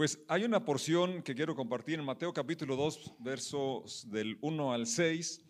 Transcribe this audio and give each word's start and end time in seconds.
Pues 0.00 0.18
hay 0.28 0.44
una 0.44 0.64
porción 0.64 1.22
que 1.22 1.34
quiero 1.34 1.54
compartir 1.54 1.98
en 1.98 2.06
Mateo 2.06 2.32
capítulo 2.32 2.74
2, 2.74 3.16
versos 3.18 4.10
del 4.10 4.38
1 4.40 4.72
al 4.72 4.86
6. 4.86 5.44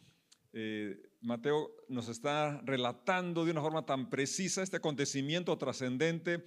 Eh, 0.55 1.01
Mateo 1.21 1.71
nos 1.89 2.09
está 2.09 2.61
relatando 2.65 3.45
de 3.45 3.53
una 3.53 3.61
forma 3.61 3.87
tan 3.87 4.11
precisa 4.11 4.65
este 4.65 4.79
acontecimiento 4.79 5.57
trascendente, 5.57 6.43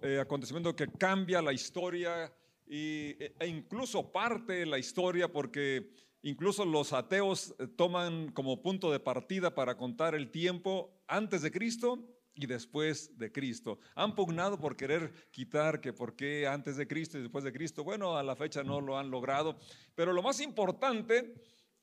eh, 0.00 0.20
acontecimiento 0.20 0.74
que 0.74 0.86
cambia 0.86 1.42
la 1.42 1.52
historia 1.52 2.34
y, 2.66 3.10
e, 3.22 3.36
e 3.38 3.46
incluso 3.46 4.10
parte 4.10 4.54
de 4.54 4.64
la 4.64 4.78
historia 4.78 5.30
porque 5.30 5.92
incluso 6.22 6.64
los 6.64 6.94
ateos 6.94 7.54
toman 7.76 8.32
como 8.32 8.62
punto 8.62 8.90
de 8.90 9.00
partida 9.00 9.54
para 9.54 9.76
contar 9.76 10.14
el 10.14 10.30
tiempo 10.30 11.04
antes 11.08 11.42
de 11.42 11.50
Cristo 11.50 12.13
y 12.34 12.46
después 12.46 13.16
de 13.18 13.32
Cristo. 13.32 13.78
Han 13.94 14.14
pugnado 14.14 14.58
por 14.58 14.76
querer 14.76 15.12
quitar 15.30 15.80
que 15.80 15.92
por 15.92 16.16
qué 16.16 16.46
antes 16.46 16.76
de 16.76 16.86
Cristo 16.86 17.18
y 17.18 17.22
después 17.22 17.44
de 17.44 17.52
Cristo. 17.52 17.84
Bueno, 17.84 18.16
a 18.16 18.22
la 18.22 18.36
fecha 18.36 18.62
no 18.62 18.80
lo 18.80 18.98
han 18.98 19.10
logrado. 19.10 19.56
Pero 19.94 20.12
lo 20.12 20.22
más 20.22 20.40
importante 20.40 21.34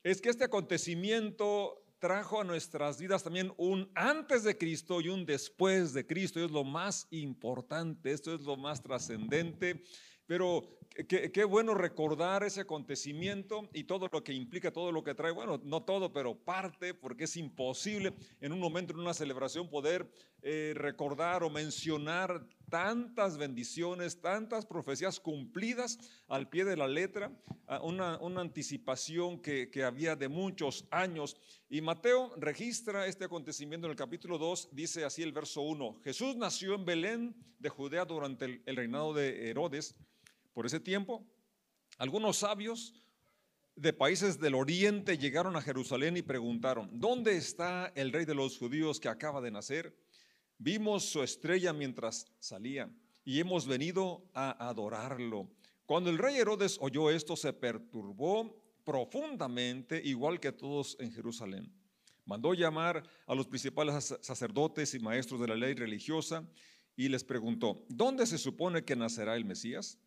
es 0.03 0.21
que 0.21 0.29
este 0.29 0.45
acontecimiento 0.45 1.81
trajo 1.99 2.41
a 2.41 2.43
nuestras 2.43 2.99
vidas 2.99 3.23
también 3.23 3.53
un 3.57 3.91
antes 3.93 4.43
de 4.43 4.57
Cristo 4.57 5.01
y 5.01 5.09
un 5.09 5.25
después 5.25 5.93
de 5.93 6.05
Cristo. 6.05 6.43
Es 6.43 6.51
lo 6.51 6.63
más 6.63 7.07
importante, 7.11 8.11
esto 8.11 8.33
es 8.33 8.41
lo 8.41 8.57
más 8.57 8.81
trascendente. 8.81 9.83
Pero 10.31 10.79
qué, 11.09 11.43
bueno 11.43 11.73
recordar 11.73 12.43
ese 12.43 12.61
acontecimiento 12.61 13.67
y 13.73 13.83
todo 13.83 14.07
lo 14.09 14.23
que 14.23 14.31
implica, 14.31 14.71
todo 14.71 14.93
lo 14.93 15.03
que 15.03 15.13
trae. 15.13 15.33
Bueno, 15.33 15.59
no 15.65 15.83
todo, 15.83 16.13
pero 16.13 16.35
parte, 16.35 16.93
porque 16.93 17.25
es 17.25 17.35
imposible 17.35 18.13
en 18.39 18.53
un 18.53 18.59
momento, 18.61 18.93
en 18.93 19.01
una 19.01 19.13
celebración, 19.13 19.69
poder 19.69 20.09
eh, 20.41 20.71
recordar 20.73 21.43
o 21.43 21.49
mencionar 21.49 22.47
tantas 22.69 23.37
bendiciones, 23.37 24.21
tantas 24.21 24.65
profecías 24.65 25.19
cumplidas 25.19 25.99
al 26.29 26.47
pie 26.47 26.63
de 26.63 26.77
la 26.77 26.87
letra, 26.87 27.29
una, 27.81 28.17
una 28.19 28.39
anticipación 28.39 29.41
que, 29.41 29.69
que, 29.69 29.83
había 29.83 30.15
de 30.15 30.29
muchos 30.29 30.87
años. 30.91 31.35
Y 31.69 31.81
Mateo 31.81 32.33
registra 32.37 33.05
este 33.05 33.25
acontecimiento 33.25 33.87
en 33.87 33.91
el 33.91 33.97
capítulo 33.97 34.37
2, 34.37 34.69
dice 34.71 35.03
así 35.03 35.23
el 35.23 35.33
verso 35.33 35.59
1, 35.59 35.99
Jesús 36.05 36.37
nació 36.37 36.75
en 36.75 36.85
Belén 36.85 37.35
de 37.59 37.67
Judea 37.67 38.05
durante 38.05 38.61
el 38.65 38.75
reinado 38.77 39.13
de 39.13 39.49
Herodes 39.49 39.93
por 40.53 40.65
ese 40.65 40.79
tiempo, 40.79 41.25
algunos 41.97 42.37
sabios 42.37 42.93
de 43.75 43.93
países 43.93 44.39
del 44.39 44.55
oriente 44.55 45.17
llegaron 45.17 45.55
a 45.55 45.61
Jerusalén 45.61 46.17
y 46.17 46.21
preguntaron, 46.21 46.89
¿dónde 46.99 47.37
está 47.37 47.91
el 47.95 48.11
rey 48.11 48.25
de 48.25 48.35
los 48.35 48.57
judíos 48.57 48.99
que 48.99 49.09
acaba 49.09 49.41
de 49.41 49.51
nacer? 49.51 49.95
Vimos 50.57 51.05
su 51.05 51.23
estrella 51.23 51.73
mientras 51.73 52.27
salía 52.39 52.91
y 53.23 53.39
hemos 53.39 53.65
venido 53.65 54.29
a 54.33 54.69
adorarlo. 54.69 55.49
Cuando 55.85 56.09
el 56.09 56.17
rey 56.17 56.37
Herodes 56.37 56.77
oyó 56.81 57.09
esto, 57.09 57.35
se 57.35 57.53
perturbó 57.53 58.61
profundamente, 58.83 60.01
igual 60.03 60.39
que 60.39 60.51
todos 60.51 60.97
en 60.99 61.11
Jerusalén. 61.11 61.71
Mandó 62.25 62.53
llamar 62.53 63.03
a 63.25 63.35
los 63.35 63.47
principales 63.47 64.15
sacerdotes 64.21 64.93
y 64.93 64.99
maestros 64.99 65.41
de 65.41 65.47
la 65.47 65.55
ley 65.55 65.73
religiosa 65.73 66.47
y 66.95 67.09
les 67.09 67.23
preguntó, 67.23 67.83
¿dónde 67.89 68.25
se 68.25 68.37
supone 68.37 68.83
que 68.83 68.95
nacerá 68.95 69.35
el 69.35 69.45
Mesías? 69.45 69.97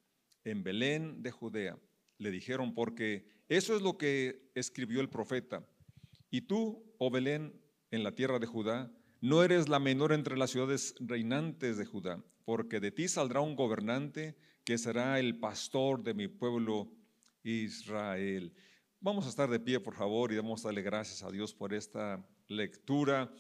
En 0.45 0.63
Belén 0.63 1.23
de 1.23 1.31
Judea. 1.31 1.79
Le 2.19 2.31
dijeron, 2.31 2.75
porque 2.75 3.27
eso 3.49 3.75
es 3.77 3.83
lo 3.83 3.99
que 3.99 4.51
escribió 4.55 5.01
el 5.01 5.09
profeta. 5.09 5.67
Y 6.31 6.43
tú, 6.43 6.85
oh 6.99 7.11
Belén, 7.11 7.61
en 7.91 8.03
la 8.03 8.15
tierra 8.15 8.39
de 8.39 8.47
Judá, 8.47 8.93
no 9.21 9.43
eres 9.43 9.69
la 9.69 9.79
menor 9.79 10.13
entre 10.13 10.37
las 10.37 10.51
ciudades 10.51 10.95
reinantes 11.01 11.77
de 11.77 11.87
Judá, 11.87 12.23
porque 12.45 12.81
de 12.81 12.91
ti 12.91 13.09
saldrá 13.09 13.41
un 13.41 13.57
gobernante 13.57 14.37
que 14.65 14.79
será 14.79 15.19
el 15.19 15.39
pastor 15.39 16.03
de 16.03 16.15
mi 16.15 16.29
pueblo 16.29 16.93
Israel. 17.43 18.55
Vamos 19.01 19.27
a 19.27 19.29
estar 19.29 19.49
de 19.51 19.61
pie, 19.61 19.81
por 19.81 19.95
favor, 19.95 20.33
y 20.33 20.37
vamos 20.37 20.65
a 20.65 20.69
darle 20.69 20.83
gracias 20.83 21.23
a 21.23 21.31
Dios 21.31 21.55
por 21.55 21.75
esta 21.75 22.27
lectura 22.49 23.33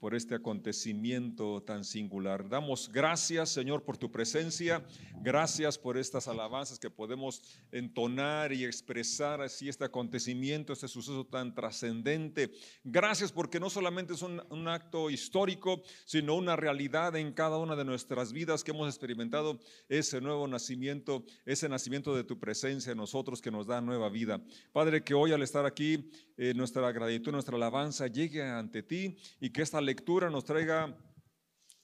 por 0.00 0.14
este 0.14 0.34
acontecimiento 0.34 1.62
tan 1.62 1.84
singular. 1.84 2.48
Damos 2.48 2.90
gracias, 2.92 3.50
Señor, 3.50 3.82
por 3.82 3.96
tu 3.96 4.10
presencia. 4.10 4.84
Gracias 5.22 5.78
por 5.78 5.96
estas 5.96 6.28
alabanzas 6.28 6.78
que 6.78 6.90
podemos 6.90 7.42
entonar 7.72 8.52
y 8.52 8.64
expresar 8.64 9.40
así 9.40 9.68
este 9.68 9.84
acontecimiento, 9.84 10.72
este 10.72 10.88
suceso 10.88 11.24
tan 11.24 11.54
trascendente. 11.54 12.52
Gracias 12.84 13.32
porque 13.32 13.58
no 13.58 13.70
solamente 13.70 14.14
es 14.14 14.22
un, 14.22 14.36
acto 14.68 15.10
histórico, 15.10 15.82
sino 16.04 16.34
una 16.34 16.56
realidad 16.56 17.14
en 17.16 17.32
cada 17.32 17.56
una 17.56 17.76
de 17.76 17.84
nuestras 17.84 18.32
vidas 18.32 18.64
que 18.64 18.72
hemos 18.72 18.88
experimentado 18.88 19.60
ese 19.88 20.20
nuevo 20.20 20.46
nacimiento, 20.48 21.24
ese 21.44 21.68
nacimiento 21.68 22.14
de 22.14 22.24
tu 22.24 22.38
presencia 22.38 22.92
en 22.92 22.98
nosotros 22.98 23.40
que 23.40 23.50
nos 23.50 23.66
da 23.66 23.80
nueva 23.80 24.08
vida. 24.08 24.42
Padre, 24.72 25.04
que 25.04 25.14
hoy 25.14 25.32
al 25.32 25.42
estar 25.42 25.64
aquí, 25.64 26.10
eh, 26.36 26.52
nuestra 26.54 26.90
gratitud, 26.92 27.32
nuestra 27.32 27.56
alabanza 27.56 28.08
llegue 28.08 28.42
ante 28.42 28.82
ti 28.82 29.16
y 29.40 29.50
que 29.50 29.62
esta 29.62 29.80
lectura 29.96 30.28
nos 30.28 30.44
traiga 30.44 30.94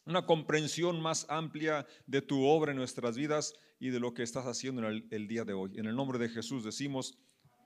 una 0.05 0.27
comprensión 0.27 1.00
más 1.00 1.25
amplia 1.31 1.87
de 2.06 2.21
tu 2.21 2.45
obra 2.45 2.73
en 2.73 2.77
nuestras 2.77 3.17
vidas 3.17 3.55
y 3.81 3.89
de 3.89 4.00
lo 4.00 4.12
que 4.12 4.23
estás 4.23 4.45
haciendo 4.45 4.87
en 4.87 5.09
el, 5.11 5.27
día 5.27 5.47
de 5.47 5.55
hoy. 5.55 5.78
En 5.78 5.87
el 5.87 5.97
nombre 5.97 6.19
de 6.19 6.28
Jesús 6.28 6.62
decimos, 6.62 7.17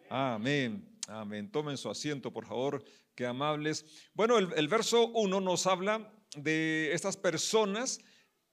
amén, 0.08 0.96
amén. 1.08 1.50
Tomen 1.50 1.76
su 1.76 1.90
asiento, 1.90 2.32
por 2.32 2.46
favor, 2.46 2.84
qué 3.16 3.26
amables. 3.26 3.84
Bueno, 4.14 4.38
el, 4.38 4.68
verso 4.68 5.08
1 5.08 5.40
nos 5.40 5.66
habla 5.66 6.12
de 6.36 6.92
estas 6.92 7.16
personas 7.16 7.98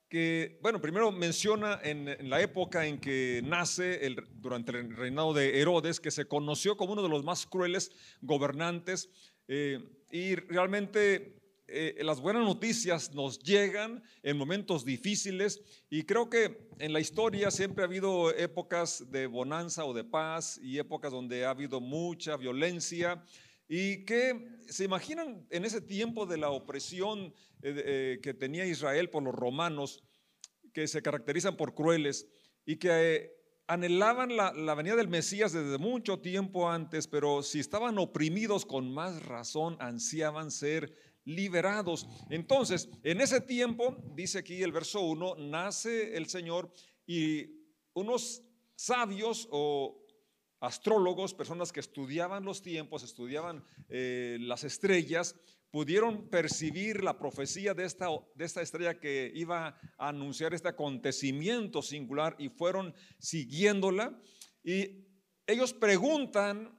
que, 0.09 0.57
bueno, 0.63 0.81
primero 0.81 1.11
menciona 1.11 1.79
en, 1.83 2.27
la 2.27 2.41
época 2.41 2.87
en 2.87 2.99
que 2.99 3.41
nace, 3.45 4.15
durante 4.31 4.71
el 4.71 4.95
reinado 4.95 5.31
de 5.33 5.61
Herodes, 5.61 5.99
que 5.99 6.09
se 6.09 6.25
conoció 6.25 6.75
como 6.75 6.93
uno 6.93 7.03
de 7.03 7.09
los 7.09 7.23
más 7.23 7.45
crueles 7.45 7.91
gobernantes, 8.21 9.11
eh, 9.47 9.79
y 10.13 10.35
realmente 10.35 11.42
eh, 11.67 11.95
las 12.01 12.19
buenas 12.19 12.43
noticias 12.43 13.13
nos 13.13 13.39
llegan 13.39 14.03
en 14.21 14.37
momentos 14.37 14.83
difíciles 14.83 15.61
y 15.89 16.03
creo 16.03 16.29
que 16.29 16.67
en 16.77 16.91
la 16.91 16.99
historia 16.99 17.51
siempre 17.51 17.83
ha 17.83 17.87
habido 17.87 18.35
épocas 18.35 19.09
de 19.11 19.27
bonanza 19.27 19.85
o 19.85 19.93
de 19.93 20.03
paz 20.03 20.59
y 20.61 20.77
épocas 20.77 21.11
donde 21.11 21.45
ha 21.45 21.51
habido 21.51 21.79
mucha 21.79 22.35
violencia. 22.35 23.23
Y 23.69 24.03
que 24.03 24.59
se 24.67 24.83
imaginan 24.83 25.47
en 25.49 25.63
ese 25.63 25.79
tiempo 25.79 26.25
de 26.25 26.37
la 26.37 26.49
opresión 26.49 27.33
eh, 27.61 27.83
eh, 27.85 28.19
que 28.21 28.33
tenía 28.33 28.65
Israel 28.65 29.09
por 29.09 29.23
los 29.23 29.33
romanos, 29.33 30.03
que 30.73 30.85
se 30.85 31.01
caracterizan 31.01 31.55
por 31.55 31.73
crueles 31.73 32.27
y 32.65 32.75
que 32.75 33.31
anhelaban 33.67 34.35
la, 34.35 34.51
la, 34.51 34.75
venida 34.75 34.97
del 34.97 35.07
Mesías 35.07 35.53
desde 35.53 35.77
mucho 35.77 36.19
tiempo 36.19 36.69
antes, 36.69 37.07
pero 37.07 37.41
si 37.41 37.61
estaban 37.61 37.97
oprimidos 37.97 38.65
con 38.65 38.93
más 38.93 39.23
razón, 39.23 39.77
ansiaban 39.79 40.51
ser 40.51 40.93
liberados. 41.25 42.07
Entonces, 42.29 42.89
en 43.03 43.21
ese 43.21 43.41
tiempo, 43.41 43.97
dice 44.15 44.39
aquí 44.39 44.61
el 44.61 44.71
verso 44.71 45.01
1, 45.01 45.35
nace 45.37 46.15
el 46.17 46.27
Señor 46.27 46.71
y 47.05 47.45
unos 47.93 48.43
sabios 48.75 49.47
o 49.51 50.03
astrólogos, 50.59 51.33
personas 51.33 51.71
que 51.71 51.81
estudiaban 51.81 52.45
los 52.45 52.61
tiempos, 52.61 53.03
estudiaban 53.03 53.65
eh, 53.89 54.37
las 54.39 54.63
estrellas, 54.63 55.35
pudieron 55.71 56.29
percibir 56.29 57.03
la 57.03 57.17
profecía 57.17 57.73
de 57.73 57.83
esta, 57.83 58.07
de 58.35 58.45
esta 58.45 58.61
estrella 58.61 58.99
que 58.99 59.31
iba 59.35 59.77
a 59.97 60.07
anunciar 60.07 60.53
este 60.53 60.69
acontecimiento 60.69 61.81
singular 61.81 62.35
y 62.37 62.49
fueron 62.49 62.93
siguiéndola. 63.17 64.17
Y 64.63 65.05
ellos 65.47 65.73
preguntan 65.73 66.77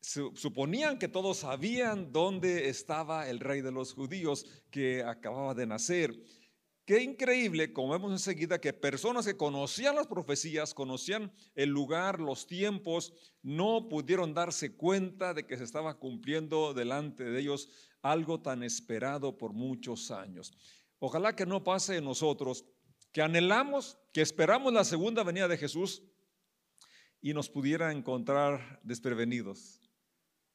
suponían 0.00 0.98
que 0.98 1.08
todos 1.08 1.38
sabían 1.38 2.12
dónde 2.12 2.68
estaba 2.68 3.28
el 3.28 3.40
rey 3.40 3.60
de 3.60 3.72
los 3.72 3.94
judíos 3.94 4.46
que 4.70 5.02
acababa 5.02 5.54
de 5.54 5.66
nacer. 5.66 6.14
Qué 6.84 7.02
increíble, 7.02 7.74
como 7.74 7.92
vemos 7.92 8.12
enseguida, 8.12 8.60
que 8.60 8.72
personas 8.72 9.26
que 9.26 9.36
conocían 9.36 9.96
las 9.96 10.06
profecías, 10.06 10.72
conocían 10.72 11.30
el 11.54 11.68
lugar, 11.68 12.18
los 12.18 12.46
tiempos, 12.46 13.12
no 13.42 13.88
pudieron 13.90 14.32
darse 14.32 14.74
cuenta 14.74 15.34
de 15.34 15.46
que 15.46 15.58
se 15.58 15.64
estaba 15.64 15.98
cumpliendo 15.98 16.72
delante 16.72 17.24
de 17.24 17.40
ellos 17.40 17.68
algo 18.00 18.40
tan 18.40 18.62
esperado 18.62 19.36
por 19.36 19.52
muchos 19.52 20.10
años. 20.10 20.52
Ojalá 20.98 21.36
que 21.36 21.44
no 21.44 21.62
pase 21.62 21.98
en 21.98 22.04
nosotros, 22.04 22.64
que 23.12 23.20
anhelamos, 23.20 23.98
que 24.14 24.22
esperamos 24.22 24.72
la 24.72 24.84
segunda 24.84 25.22
venida 25.24 25.46
de 25.46 25.58
Jesús 25.58 26.02
y 27.20 27.34
nos 27.34 27.50
pudiera 27.50 27.92
encontrar 27.92 28.80
desprevenidos 28.82 29.87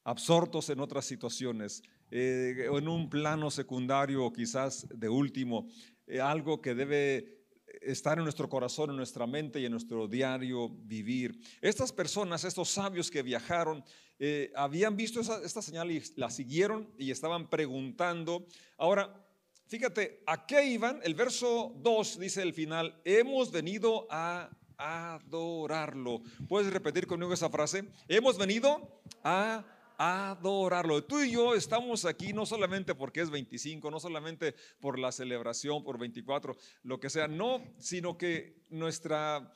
absortos 0.04 0.68
en 0.70 0.80
otras 0.80 1.06
situaciones, 1.06 1.82
eh, 2.10 2.68
en 2.70 2.88
un 2.88 3.10
plano 3.10 3.50
secundario 3.50 4.24
o 4.24 4.32
quizás 4.32 4.86
de 4.94 5.08
último, 5.08 5.66
eh, 6.06 6.20
algo 6.20 6.60
que 6.60 6.74
debe 6.74 7.44
estar 7.80 8.18
en 8.18 8.24
nuestro 8.24 8.48
corazón, 8.48 8.90
en 8.90 8.96
nuestra 8.96 9.26
mente 9.26 9.60
y 9.60 9.64
en 9.64 9.72
nuestro 9.72 10.06
diario 10.06 10.68
vivir. 10.68 11.40
Estas 11.60 11.92
personas, 11.92 12.44
estos 12.44 12.68
sabios 12.70 13.10
que 13.10 13.22
viajaron, 13.22 13.84
eh, 14.18 14.52
habían 14.54 14.96
visto 14.96 15.20
esta 15.20 15.62
señal 15.62 15.90
y 15.90 16.02
la 16.16 16.30
siguieron 16.30 16.92
y 16.98 17.10
estaban 17.10 17.48
preguntando. 17.48 18.46
Ahora, 18.78 19.26
fíjate, 19.66 20.22
¿a 20.26 20.46
qué 20.46 20.66
iban? 20.66 21.00
El 21.02 21.14
verso 21.14 21.74
2 21.78 22.18
dice 22.18 22.42
el 22.42 22.54
final, 22.54 23.00
hemos 23.04 23.50
venido 23.50 24.06
a 24.10 24.50
adorarlo. 24.76 26.22
¿Puedes 26.48 26.72
repetir 26.72 27.06
conmigo 27.06 27.32
esa 27.32 27.48
frase? 27.48 27.84
Hemos 28.08 28.38
venido 28.38 29.00
a 29.22 29.64
adorarlo. 29.98 31.04
Tú 31.04 31.20
y 31.20 31.32
yo 31.32 31.54
estamos 31.54 32.04
aquí 32.04 32.32
no 32.32 32.46
solamente 32.46 32.94
porque 32.94 33.20
es 33.20 33.30
25, 33.30 33.90
no 33.90 34.00
solamente 34.00 34.54
por 34.80 34.98
la 34.98 35.12
celebración, 35.12 35.84
por 35.84 35.98
24, 35.98 36.56
lo 36.82 37.00
que 37.00 37.10
sea, 37.10 37.28
no, 37.28 37.62
sino 37.78 38.16
que 38.18 38.62
nuestra, 38.70 39.52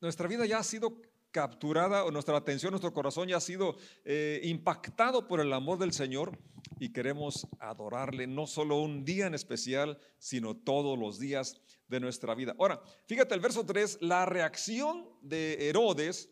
nuestra 0.00 0.28
vida 0.28 0.46
ya 0.46 0.58
ha 0.58 0.64
sido 0.64 1.00
capturada, 1.34 2.04
o 2.04 2.12
nuestra 2.12 2.36
atención, 2.36 2.70
nuestro 2.70 2.94
corazón 2.94 3.26
ya 3.28 3.38
ha 3.38 3.40
sido 3.40 3.76
eh, 4.04 4.40
impactado 4.44 5.26
por 5.26 5.40
el 5.40 5.52
amor 5.52 5.78
del 5.78 5.92
Señor 5.92 6.38
y 6.78 6.92
queremos 6.92 7.48
adorarle 7.58 8.28
no 8.28 8.46
solo 8.46 8.80
un 8.80 9.04
día 9.04 9.26
en 9.26 9.34
especial, 9.34 9.98
sino 10.18 10.56
todos 10.56 10.96
los 10.96 11.18
días 11.18 11.60
de 11.88 11.98
nuestra 11.98 12.36
vida. 12.36 12.54
Ahora, 12.56 12.80
fíjate 13.06 13.34
el 13.34 13.40
verso 13.40 13.66
3, 13.66 13.98
la 14.02 14.26
reacción 14.26 15.08
de 15.22 15.68
Herodes, 15.68 16.30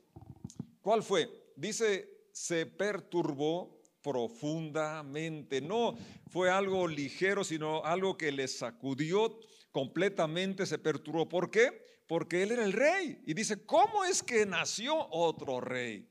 ¿cuál 0.82 1.02
fue? 1.02 1.28
Dice 1.56 2.11
se 2.32 2.66
perturbó 2.66 3.80
profundamente. 4.02 5.60
No 5.60 5.96
fue 6.28 6.50
algo 6.50 6.88
ligero, 6.88 7.44
sino 7.44 7.84
algo 7.84 8.16
que 8.16 8.32
le 8.32 8.48
sacudió 8.48 9.38
completamente, 9.70 10.66
se 10.66 10.78
perturbó. 10.78 11.28
¿Por 11.28 11.50
qué? 11.50 11.86
Porque 12.08 12.42
él 12.42 12.52
era 12.52 12.64
el 12.64 12.72
rey. 12.72 13.22
Y 13.26 13.34
dice, 13.34 13.64
¿cómo 13.64 14.04
es 14.04 14.22
que 14.22 14.44
nació 14.44 15.08
otro 15.10 15.60
rey? 15.60 16.08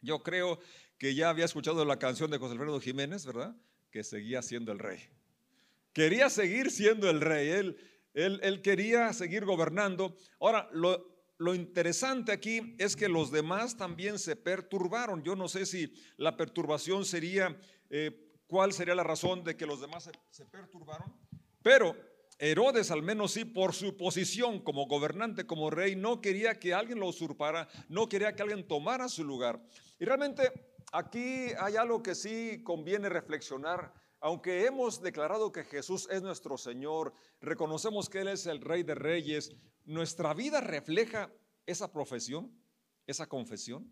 Yo 0.00 0.22
creo 0.22 0.58
que 0.98 1.14
ya 1.14 1.30
había 1.30 1.44
escuchado 1.44 1.84
la 1.84 1.98
canción 1.98 2.30
de 2.30 2.38
José 2.38 2.52
Alfredo 2.52 2.80
Jiménez, 2.80 3.26
¿verdad? 3.26 3.56
Que 3.90 4.04
seguía 4.04 4.42
siendo 4.42 4.72
el 4.72 4.78
rey. 4.78 5.00
Quería 5.92 6.30
seguir 6.30 6.70
siendo 6.70 7.10
el 7.10 7.20
rey. 7.20 7.48
Él, 7.48 7.76
él, 8.14 8.38
él 8.42 8.62
quería 8.62 9.12
seguir 9.12 9.44
gobernando. 9.44 10.16
Ahora, 10.38 10.68
lo, 10.72 11.15
lo 11.38 11.54
interesante 11.54 12.32
aquí 12.32 12.74
es 12.78 12.96
que 12.96 13.08
los 13.08 13.30
demás 13.30 13.76
también 13.76 14.18
se 14.18 14.36
perturbaron. 14.36 15.22
Yo 15.22 15.36
no 15.36 15.48
sé 15.48 15.66
si 15.66 15.92
la 16.16 16.36
perturbación 16.36 17.04
sería, 17.04 17.58
eh, 17.90 18.32
cuál 18.46 18.72
sería 18.72 18.94
la 18.94 19.04
razón 19.04 19.44
de 19.44 19.56
que 19.56 19.66
los 19.66 19.80
demás 19.80 20.10
se, 20.30 20.44
perturbaron, 20.46 21.14
pero 21.62 21.96
Herodes 22.38 22.90
al 22.90 23.02
menos 23.02 23.32
sí, 23.32 23.44
por 23.44 23.74
su 23.74 23.96
posición 23.96 24.60
como 24.60 24.86
gobernante, 24.86 25.46
como 25.46 25.70
rey, 25.70 25.96
no 25.96 26.20
quería 26.20 26.58
que 26.58 26.74
alguien 26.74 27.00
lo 27.00 27.08
usurpara, 27.08 27.68
no 27.88 28.08
quería 28.08 28.34
que 28.34 28.42
alguien 28.42 28.66
tomara 28.66 29.08
su 29.08 29.24
lugar. 29.24 29.60
Y 29.98 30.04
realmente 30.04 30.52
aquí 30.92 31.48
hay 31.58 31.76
algo 31.76 32.02
que 32.02 32.14
sí 32.14 32.62
conviene 32.62 33.08
reflexionar. 33.08 33.92
Aunque 34.26 34.66
hemos 34.66 35.00
declarado 35.00 35.52
que 35.52 35.62
Jesús 35.62 36.08
es 36.10 36.20
nuestro 36.20 36.58
Señor, 36.58 37.14
reconocemos 37.40 38.08
que 38.08 38.22
Él 38.22 38.26
es 38.26 38.46
el 38.46 38.60
Rey 38.60 38.82
de 38.82 38.96
Reyes, 38.96 39.52
nuestra 39.84 40.34
vida 40.34 40.60
refleja 40.60 41.32
esa 41.64 41.92
profesión, 41.92 42.50
esa 43.06 43.28
confesión. 43.28 43.88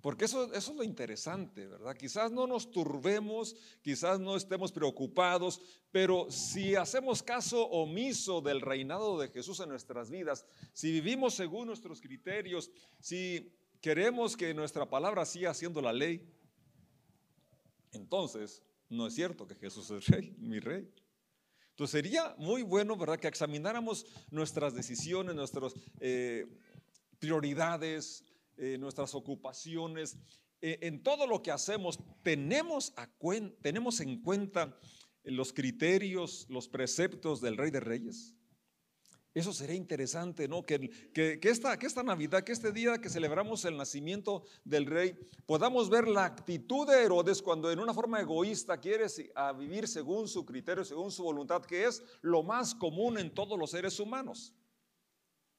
Porque 0.00 0.26
eso, 0.26 0.52
es 0.52 0.68
lo 0.68 0.84
interesante, 0.84 1.66
¿verdad? 1.66 1.96
Quizás 1.96 2.30
no 2.30 2.46
nos 2.46 2.70
turbemos, 2.70 3.56
quizás 3.82 4.20
no 4.20 4.36
estemos 4.36 4.70
preocupados, 4.70 5.60
pero 5.90 6.30
si 6.30 6.76
hacemos 6.76 7.20
caso 7.20 7.66
omiso 7.66 8.40
del 8.40 8.60
reinado 8.60 9.18
de 9.18 9.26
Jesús 9.26 9.58
en 9.58 9.70
nuestras 9.70 10.08
vidas, 10.08 10.46
si 10.72 10.92
vivimos 10.92 11.34
según 11.34 11.66
nuestros 11.66 12.00
criterios, 12.00 12.70
si 13.00 13.52
queremos 13.80 14.36
que 14.36 14.54
nuestra 14.54 14.88
palabra 14.88 15.26
siga 15.26 15.52
siendo 15.52 15.82
la 15.82 15.92
ley, 15.92 16.32
entonces 17.90 18.62
no 18.88 19.06
es 19.06 19.14
cierto 19.14 19.46
que 19.46 19.54
Jesús 19.54 19.90
es 19.90 20.06
rey, 20.06 20.34
mi 20.38 20.60
rey. 20.60 20.88
Entonces 21.70 21.92
sería 21.92 22.34
muy 22.38 22.62
bueno, 22.62 22.96
¿verdad?, 22.96 23.20
que 23.20 23.28
examináramos 23.28 24.04
nuestras 24.30 24.74
decisiones, 24.74 25.34
nuestras 25.34 25.74
eh, 26.00 26.46
prioridades, 27.18 28.24
eh, 28.56 28.76
nuestras 28.78 29.14
ocupaciones. 29.14 30.16
Eh, 30.60 30.80
en 30.82 31.02
todo 31.02 31.26
lo 31.26 31.40
que 31.40 31.52
hacemos, 31.52 32.00
tenemos, 32.24 32.92
a 32.96 33.08
tenemos 33.62 34.00
en 34.00 34.20
cuenta 34.22 34.76
los 35.22 35.52
criterios, 35.52 36.46
los 36.48 36.68
preceptos 36.68 37.40
del 37.40 37.56
Rey 37.56 37.70
de 37.70 37.80
Reyes. 37.80 38.34
Eso 39.38 39.52
sería 39.52 39.76
interesante, 39.76 40.48
¿no? 40.48 40.64
Que, 40.64 40.90
que, 41.12 41.38
esta, 41.44 41.78
que 41.78 41.86
esta 41.86 42.02
Navidad, 42.02 42.42
que 42.42 42.50
este 42.50 42.72
día 42.72 42.98
que 42.98 43.08
celebramos 43.08 43.64
el 43.64 43.76
nacimiento 43.76 44.42
del 44.64 44.86
rey, 44.86 45.16
podamos 45.46 45.88
ver 45.88 46.08
la 46.08 46.24
actitud 46.24 46.88
de 46.88 47.04
Herodes 47.04 47.40
cuando 47.40 47.70
en 47.70 47.78
una 47.78 47.94
forma 47.94 48.20
egoísta 48.20 48.78
quiere 48.78 49.06
a 49.36 49.52
vivir 49.52 49.86
según 49.86 50.26
su 50.26 50.44
criterio, 50.44 50.84
según 50.84 51.12
su 51.12 51.22
voluntad, 51.22 51.64
que 51.64 51.84
es 51.84 52.02
lo 52.20 52.42
más 52.42 52.74
común 52.74 53.16
en 53.16 53.32
todos 53.32 53.56
los 53.56 53.70
seres 53.70 54.00
humanos. 54.00 54.52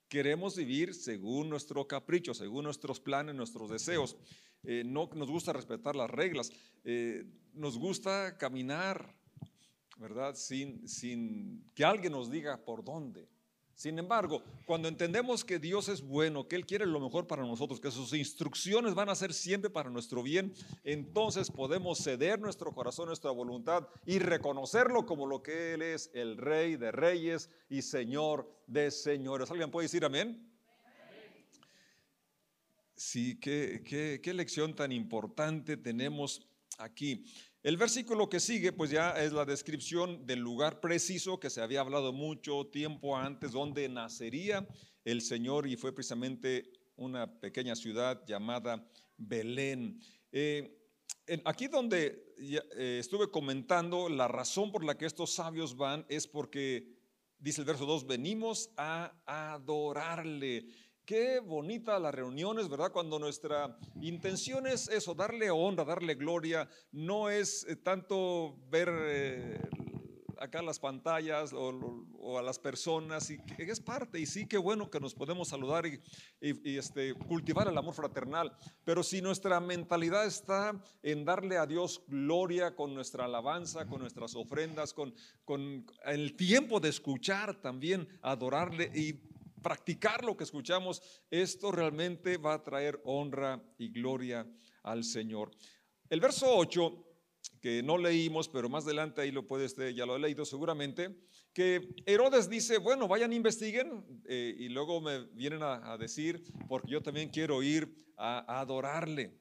Queremos 0.09 0.57
vivir 0.57 0.93
según 0.93 1.49
nuestro 1.49 1.87
capricho, 1.87 2.33
según 2.33 2.65
nuestros 2.65 2.99
planes, 2.99 3.33
nuestros 3.33 3.69
deseos. 3.69 4.17
Eh, 4.63 4.83
no 4.85 5.09
nos 5.15 5.29
gusta 5.29 5.53
respetar 5.53 5.95
las 5.95 6.09
reglas, 6.09 6.51
eh, 6.83 7.23
nos 7.53 7.77
gusta 7.77 8.37
caminar, 8.37 9.15
¿verdad? 9.97 10.35
Sin, 10.35 10.85
sin 10.85 11.71
que 11.73 11.85
alguien 11.85 12.11
nos 12.11 12.29
diga 12.29 12.57
por 12.65 12.83
dónde. 12.83 13.29
Sin 13.79 13.97
embargo, 13.97 14.43
cuando 14.65 14.89
entendemos 14.89 15.45
que 15.45 15.57
Dios 15.57 15.87
es 15.87 16.01
bueno, 16.01 16.49
que 16.49 16.57
Él 16.57 16.65
quiere 16.65 16.85
lo 16.85 16.99
mejor 16.99 17.27
para 17.27 17.43
nosotros, 17.43 17.79
que 17.79 17.89
sus 17.89 18.11
instrucciones 18.11 18.93
van 18.93 19.07
a 19.07 19.15
ser 19.15 19.33
siempre 19.33 19.69
para 19.69 19.89
nuestro 19.89 20.21
bien, 20.21 20.53
entonces 20.83 21.49
podemos 21.49 22.03
ceder 22.03 22.41
nuestro 22.41 22.73
corazón, 22.73 23.05
nuestra 23.05 23.31
voluntad 23.31 23.87
y 24.05 24.19
reconocerlo 24.19 25.05
como 25.05 25.25
lo 25.27 25.41
que 25.41 25.75
Él 25.75 25.81
es, 25.81 26.11
el 26.13 26.35
Rey 26.35 26.75
de 26.75 26.91
Reyes 26.91 27.49
y 27.69 27.81
Señor 27.81 28.53
de 28.67 28.91
Señores. 28.91 29.49
¿Alguien 29.49 29.71
puede 29.71 29.85
decir 29.85 30.03
amén? 30.03 30.45
Sí, 32.97 33.39
qué, 33.39 33.81
qué, 33.85 34.19
qué 34.21 34.33
lección 34.33 34.75
tan 34.75 34.91
importante 34.91 35.77
tenemos 35.77 36.45
aquí. 36.79 37.23
El 37.61 37.75
versículo 37.75 38.29
que 38.29 38.39
sigue, 38.39 38.71
pues 38.71 38.89
ya 38.89 39.11
es 39.21 39.33
la 39.33 39.43
descripción 39.43 40.25
del 40.25 40.39
lugar 40.39 40.79
preciso 40.79 41.41
que 41.41 41.49
se 41.49 41.61
había 41.61 41.81
hablado 41.81 42.13
mucho 42.13 42.67
tiempo 42.67 43.17
antes, 43.17 43.51
donde 43.51 43.89
nacería 43.89 44.65
el 45.03 45.21
Señor 45.21 45.67
y 45.67 45.75
fue 45.75 45.93
precisamente 45.93 46.71
una 46.95 47.39
pequeña 47.41 47.75
ciudad 47.75 48.25
llamada 48.25 48.89
Belén. 49.17 49.99
Eh, 50.31 50.73
aquí 51.43 51.67
donde 51.67 52.33
eh, 52.37 52.97
estuve 52.97 53.29
comentando, 53.29 54.07
la 54.07 54.29
razón 54.29 54.71
por 54.71 54.85
la 54.85 54.97
que 54.97 55.05
estos 55.05 55.33
sabios 55.33 55.75
van 55.75 56.05
es 56.07 56.27
porque, 56.27 56.95
dice 57.39 57.59
el 57.59 57.67
verso 57.67 57.85
2, 57.85 58.07
venimos 58.07 58.69
a 58.77 59.13
adorarle. 59.25 60.65
Qué 61.09 61.39
bonita 61.39 61.97
las 61.97 62.13
reuniones, 62.13 62.69
¿verdad? 62.69 62.91
Cuando 62.91 63.17
nuestra 63.17 63.75
intención 63.99 64.67
es 64.67 64.87
eso, 64.89 65.15
darle 65.15 65.49
honra, 65.49 65.83
darle 65.83 66.13
gloria, 66.13 66.69
no 66.91 67.31
es 67.31 67.65
eh, 67.67 67.75
tanto 67.75 68.59
ver 68.69 68.89
eh, 68.91 69.59
acá 70.39 70.61
las 70.61 70.79
pantallas 70.79 71.51
o, 71.51 72.37
a 72.37 72.43
las 72.43 72.59
personas, 72.59 73.31
y 73.31 73.39
es 73.57 73.79
parte, 73.79 74.19
y 74.19 74.27
sí, 74.27 74.45
qué 74.45 74.59
bueno 74.59 74.91
que 74.91 74.99
nos 74.99 75.15
podemos 75.15 75.47
saludar 75.47 75.87
y, 75.87 75.99
este, 76.77 77.15
cultivar 77.15 77.67
el 77.67 77.77
amor 77.79 77.95
fraternal, 77.95 78.55
pero 78.83 79.01
si 79.01 79.19
nuestra 79.19 79.59
mentalidad 79.59 80.27
está 80.27 80.79
en 81.01 81.25
darle 81.25 81.57
a 81.57 81.65
Dios 81.65 82.03
gloria 82.07 82.75
con 82.75 82.93
nuestra 82.93 83.25
alabanza, 83.25 83.87
con 83.87 84.01
nuestras 84.01 84.35
ofrendas, 84.35 84.93
con 84.93 85.15
el 86.05 86.35
tiempo 86.35 86.79
de 86.79 86.89
escuchar 86.89 87.59
también, 87.59 88.07
adorarle 88.21 88.91
y 88.93 89.27
practicar 89.61 90.23
lo 90.23 90.35
que 90.35 90.43
escuchamos, 90.43 91.01
esto 91.29 91.71
realmente 91.71 92.37
va 92.37 92.55
a 92.55 92.63
traer 92.63 92.99
honra 93.03 93.61
y 93.77 93.89
gloria 93.89 94.47
al 94.83 95.03
Señor. 95.03 95.51
El 96.09 96.19
verso 96.19 96.47
8, 96.55 97.05
que 97.61 97.83
no 97.83 97.97
leímos, 97.97 98.49
pero 98.49 98.69
más 98.69 98.85
adelante 98.85 99.21
ahí 99.21 99.31
lo 99.31 99.47
puede 99.47 99.65
usted, 99.65 99.89
ya 99.89 100.05
lo 100.05 100.15
he 100.15 100.19
leído 100.19 100.45
seguramente, 100.45 101.15
que 101.53 101.95
Herodes 102.05 102.49
dice, 102.49 102.77
bueno, 102.77 103.07
vayan, 103.07 103.33
investiguen, 103.33 104.21
eh, 104.25 104.55
y 104.57 104.69
luego 104.69 105.01
me 105.01 105.25
vienen 105.27 105.61
a, 105.63 105.97
decir, 105.97 106.43
porque 106.67 106.91
yo 106.91 107.01
también 107.01 107.29
quiero 107.29 107.61
ir 107.61 108.13
a 108.17 108.59
adorarle. 108.59 109.37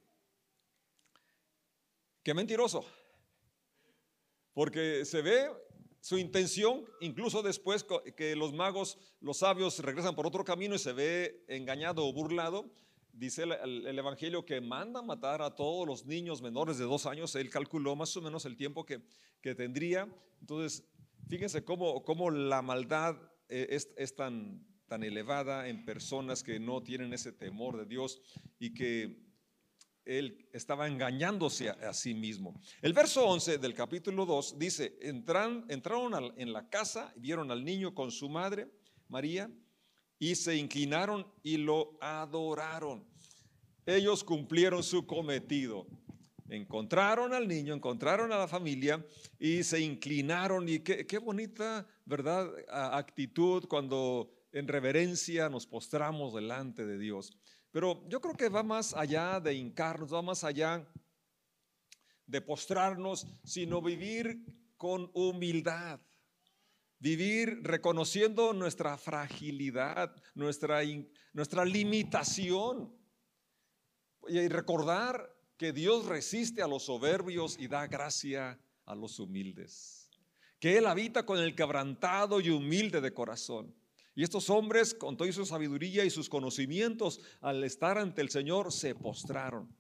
Qué 2.23 2.35
mentiroso, 2.35 2.85
porque 4.53 5.05
se 5.05 5.23
ve 5.23 5.51
su 6.01 6.19
intención, 6.19 6.85
incluso 7.01 7.43
después 7.43 7.85
que 8.17 8.37
los 8.37 8.53
magos, 8.53 8.99
los 9.21 9.39
sabios 9.39 9.79
regresan 9.81 10.15
por 10.15 10.27
otro 10.27 10.45
camino 10.45 10.75
y 10.75 10.79
se 10.79 10.93
ve 10.93 11.45
engañado 11.49 12.07
o 12.07 12.13
burlado, 12.13 12.71
dice 13.13 13.43
el, 13.43 13.99
Evangelio 13.99 14.45
que 14.45 14.61
manda 14.61 15.03
matar 15.03 15.43
a 15.43 15.55
todos 15.55 15.87
los 15.87 16.07
niños 16.07 16.41
menores 16.41 16.79
de 16.79 16.85
dos 16.85 17.07
años. 17.07 17.35
Él 17.35 17.51
calculó 17.51 17.97
más 17.97 18.17
o 18.17 18.23
menos 18.23 18.45
el 18.45 18.57
tiempo 18.57 18.85
que, 18.87 19.03
que 19.41 19.55
tendría. 19.55 20.09
Entonces, 20.41 20.85
fíjense 21.29 21.65
cómo, 21.65 22.05
cómo 22.05 22.31
la 22.31 22.63
maldad 22.63 23.17
eh, 23.49 23.67
es, 23.71 23.91
es 23.97 24.15
tan, 24.15 24.65
tan 24.87 25.03
elevada 25.03 25.69
en 25.69 25.85
personas 25.85 26.43
que 26.43 26.61
no 26.61 26.83
tienen 26.83 27.13
ese 27.13 27.33
temor 27.33 27.77
de 27.77 27.87
Dios 27.87 28.21
y 28.59 28.73
que 28.73 29.28
él 30.09 30.49
estaba 30.53 30.89
engañándose 30.89 31.69
a, 31.69 31.93
sí 31.93 32.15
mismo. 32.15 32.59
El 32.81 32.95
verso 32.95 33.27
11 33.27 33.59
del 33.59 33.75
capítulo 33.75 34.25
2 34.25 34.59
dice, 34.59 34.99
entraron 35.03 35.67
en 36.37 36.53
la 36.53 36.69
casa, 36.69 37.13
vieron 37.17 37.51
al 37.51 37.65
niño 37.65 37.95
con 37.95 38.11
su 38.11 38.29
madre, 38.29 38.69
María, 39.09 39.51
y 40.19 40.35
se 40.35 40.57
inclinaron 40.57 41.27
y 41.43 41.59
lo 41.59 41.99
adoraron. 42.01 43.07
Ellos 43.87 44.25
cumplieron 44.25 44.83
su 44.83 45.07
cometido. 45.07 45.87
Encontraron 46.49 47.35
al 47.35 47.47
niño, 47.47 47.75
encontraron 47.75 48.33
a 48.33 48.39
la 48.39 48.49
familia 48.49 49.05
y 49.39 49.63
se 49.63 49.81
inclinaron. 49.81 50.67
Y 50.69 50.81
qué, 50.81 51.07
qué 51.07 51.19
bonita, 51.19 51.87
¿verdad? 52.07 52.51
Actitud 52.71 53.67
cuando 53.69 54.33
en 54.53 54.67
reverencia 54.67 55.51
nos 55.51 55.67
postramos 55.67 56.35
delante 56.35 56.87
de 56.87 56.99
Dios. 56.99 57.37
Pero 57.71 58.07
yo 58.09 58.21
creo 58.21 58.35
que 58.35 58.49
va 58.49 58.63
más 58.63 58.95
allá 58.95 59.41
de 59.41 59.55
hincarnos, 59.55 60.13
va 60.13 60.23
más 60.23 60.45
allá 60.45 60.87
de 62.27 62.41
postrarnos, 62.41 63.27
sino 63.45 63.83
vivir 63.83 64.45
con 64.77 65.11
humildad. 65.15 66.01
Vivir 67.01 67.61
reconociendo 67.63 68.53
nuestra 68.53 68.97
fragilidad, 68.97 70.15
nuestra, 70.35 70.81
nuestra 71.33 71.65
limitación. 71.65 72.95
Y 74.29 74.49
recordar 74.49 75.35
que 75.57 75.73
Dios 75.73 76.07
resiste 76.07 76.63
a 76.63 76.69
los 76.69 76.85
soberbios 76.85 77.59
y 77.59 77.69
da 77.69 77.87
gracia 77.87 78.59
a 78.85 78.95
los 78.95 79.19
humildes. 79.19 80.11
Que 80.59 80.79
Él 80.79 80.87
habita 80.87 81.25
con 81.25 81.39
el 81.39 81.55
quebrantado 81.55 82.41
y 82.41 82.51
humilde 82.51 83.01
de 83.01 83.15
corazón. 83.15 83.75
Y 84.19 84.25
estos 84.25 84.51
hombres, 84.51 84.95
con 84.95 85.17
toda 85.17 85.31
su 85.31 85.47
sabiduría 85.47 86.05
y 86.05 86.11
sus 86.11 86.29
conocimientos, 86.29 87.21
al 87.41 87.63
estar 87.63 87.99
ante 87.99 88.21
el 88.21 88.31
Señor, 88.31 88.73
se 88.73 88.97
postraron, 88.97 89.73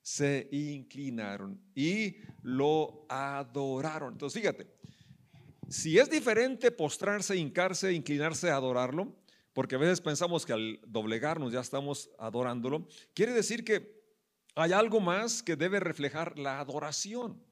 se 0.00 0.48
inclinaron 0.50 1.60
y 1.74 2.16
lo 2.40 3.04
adoraron. 3.10 4.14
Entonces, 4.14 4.40
fíjate, 4.40 4.66
si 5.68 5.98
es 5.98 6.08
diferente 6.08 6.70
postrarse, 6.70 7.36
hincarse, 7.36 7.92
inclinarse 7.92 8.50
adorarlo, 8.50 9.14
porque 9.52 9.74
a 9.74 9.78
veces 9.78 10.00
pensamos 10.00 10.46
que 10.46 10.54
al 10.54 10.80
doblegarnos 10.86 11.52
ya 11.52 11.60
estamos 11.60 12.08
adorándolo, 12.18 12.88
quiere 13.12 13.34
decir 13.34 13.62
que 13.62 14.02
hay 14.54 14.72
algo 14.72 15.00
más 15.00 15.42
que 15.42 15.54
debe 15.54 15.80
reflejar 15.80 16.38
la 16.38 16.60
adoración. 16.60 17.44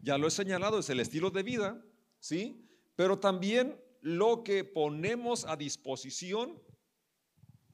Ya 0.00 0.16
lo 0.16 0.28
he 0.28 0.30
señalado, 0.30 0.78
es 0.78 0.90
el 0.90 1.00
estilo 1.00 1.32
de 1.32 1.42
vida, 1.42 1.84
¿sí? 2.20 2.64
Pero 2.94 3.18
también 3.18 3.84
lo 4.06 4.44
que 4.44 4.62
ponemos 4.62 5.44
a 5.46 5.56
disposición 5.56 6.62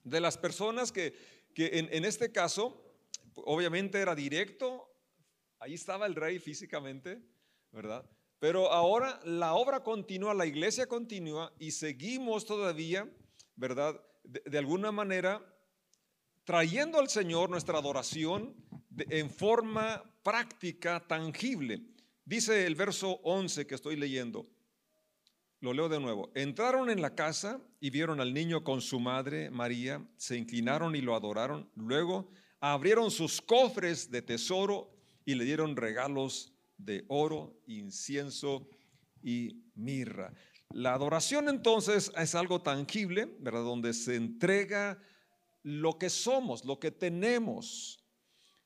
de 0.02 0.18
las 0.18 0.38
personas 0.38 0.90
que, 0.90 1.14
en, 1.54 1.92
en 1.92 2.06
este 2.06 2.32
caso, 2.32 2.96
obviamente 3.34 3.98
era 3.98 4.14
directo, 4.14 4.90
ahí 5.58 5.74
estaba 5.74 6.06
el 6.06 6.14
rey 6.14 6.38
físicamente, 6.38 7.22
¿verdad? 7.70 8.08
Pero 8.38 8.72
ahora 8.72 9.20
la 9.24 9.52
obra 9.52 9.84
continúa, 9.84 10.32
la 10.32 10.46
iglesia 10.46 10.86
continúa 10.86 11.52
y 11.58 11.72
seguimos 11.72 12.46
todavía, 12.46 13.06
¿verdad? 13.54 14.00
De, 14.24 14.56
alguna 14.56 14.90
manera 14.90 15.44
trayendo 16.44 16.98
al 16.98 17.10
Señor 17.10 17.50
nuestra 17.50 17.76
adoración 17.76 18.56
en 18.96 19.28
forma 19.28 20.02
práctica, 20.22 21.06
tangible. 21.06 21.82
Dice 22.24 22.66
el 22.66 22.74
verso 22.74 23.20
11 23.22 23.66
que 23.66 23.74
estoy 23.74 23.96
leyendo. 23.96 24.48
Lo 25.62 25.72
leo 25.72 25.88
de 25.88 26.00
nuevo. 26.00 26.32
Entraron 26.34 26.90
en 26.90 27.00
la 27.00 27.14
casa 27.14 27.60
y 27.78 27.90
vieron 27.90 28.20
al 28.20 28.34
niño 28.34 28.64
con 28.64 28.80
su 28.80 28.98
madre, 28.98 29.48
María, 29.48 30.04
se 30.16 30.36
inclinaron 30.36 30.96
y 30.96 31.00
lo 31.00 31.14
adoraron. 31.14 31.70
Luego 31.76 32.32
abrieron 32.58 33.12
sus 33.12 33.40
cofres 33.40 34.10
de 34.10 34.22
tesoro 34.22 34.90
y 35.24 35.36
le 35.36 35.44
dieron 35.44 35.76
regalos 35.76 36.52
de 36.78 37.04
oro, 37.06 37.62
incienso 37.68 38.68
y 39.22 39.62
mirra. 39.76 40.34
La 40.70 40.94
adoración 40.94 41.48
entonces 41.48 42.10
es 42.18 42.34
algo 42.34 42.60
tangible, 42.62 43.36
¿verdad? 43.38 43.62
Donde 43.62 43.94
se 43.94 44.16
entrega 44.16 45.00
lo 45.62 45.96
que 45.96 46.10
somos, 46.10 46.64
lo 46.64 46.80
que 46.80 46.90
tenemos. 46.90 48.01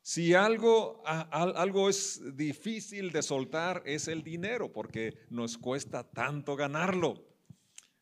Si 0.08 0.34
algo, 0.34 1.02
algo 1.04 1.88
es 1.88 2.20
difícil 2.36 3.10
de 3.10 3.22
soltar 3.22 3.82
es 3.84 4.06
el 4.06 4.22
dinero, 4.22 4.72
porque 4.72 5.18
nos 5.30 5.58
cuesta 5.58 6.04
tanto 6.04 6.54
ganarlo, 6.54 7.26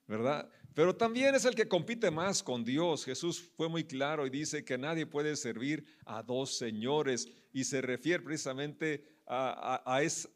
¿verdad? 0.07 0.51
Pero 0.75 0.95
también 0.95 1.35
es 1.35 1.47
el 1.47 1.55
que 1.55 1.67
compite 1.67 2.11
más 2.11 2.43
con 2.43 2.63
Dios. 2.63 3.07
Jesús 3.07 3.51
fue 3.57 3.71
muy 3.71 3.85
claro 3.85 4.27
y 4.27 4.31
dice 4.31 4.67
que 4.67 4.77
nadie 4.77 5.07
puede 5.07 5.35
servir 5.35 5.87
a 6.05 6.23
dos 6.23 6.59
señores 6.59 7.27
y 7.55 7.65
se 7.65 7.81
refiere 7.81 8.23
precisamente 8.23 9.23
a, 9.27 10.01
es, 10.03 10.29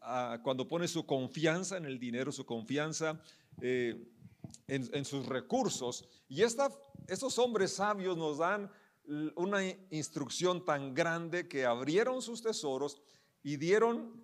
cuando 0.42 0.66
pone 0.66 0.88
su 0.88 1.04
confianza 1.04 1.76
en 1.76 1.84
el 1.84 1.98
dinero, 1.98 2.32
su 2.32 2.46
confianza 2.46 3.20
eh, 3.60 4.08
en, 4.68 5.04
sus 5.04 5.26
recursos. 5.26 6.08
Y 6.30 6.40
estos 6.40 7.38
hombres 7.38 7.72
sabios 7.72 8.16
nos 8.16 8.38
dan 8.38 8.70
una 9.36 9.64
instrucción 9.90 10.64
tan 10.64 10.94
grande 10.94 11.48
que 11.48 11.64
abrieron 11.64 12.20
sus 12.20 12.42
tesoros 12.42 13.00
y 13.42 13.56
dieron 13.56 14.22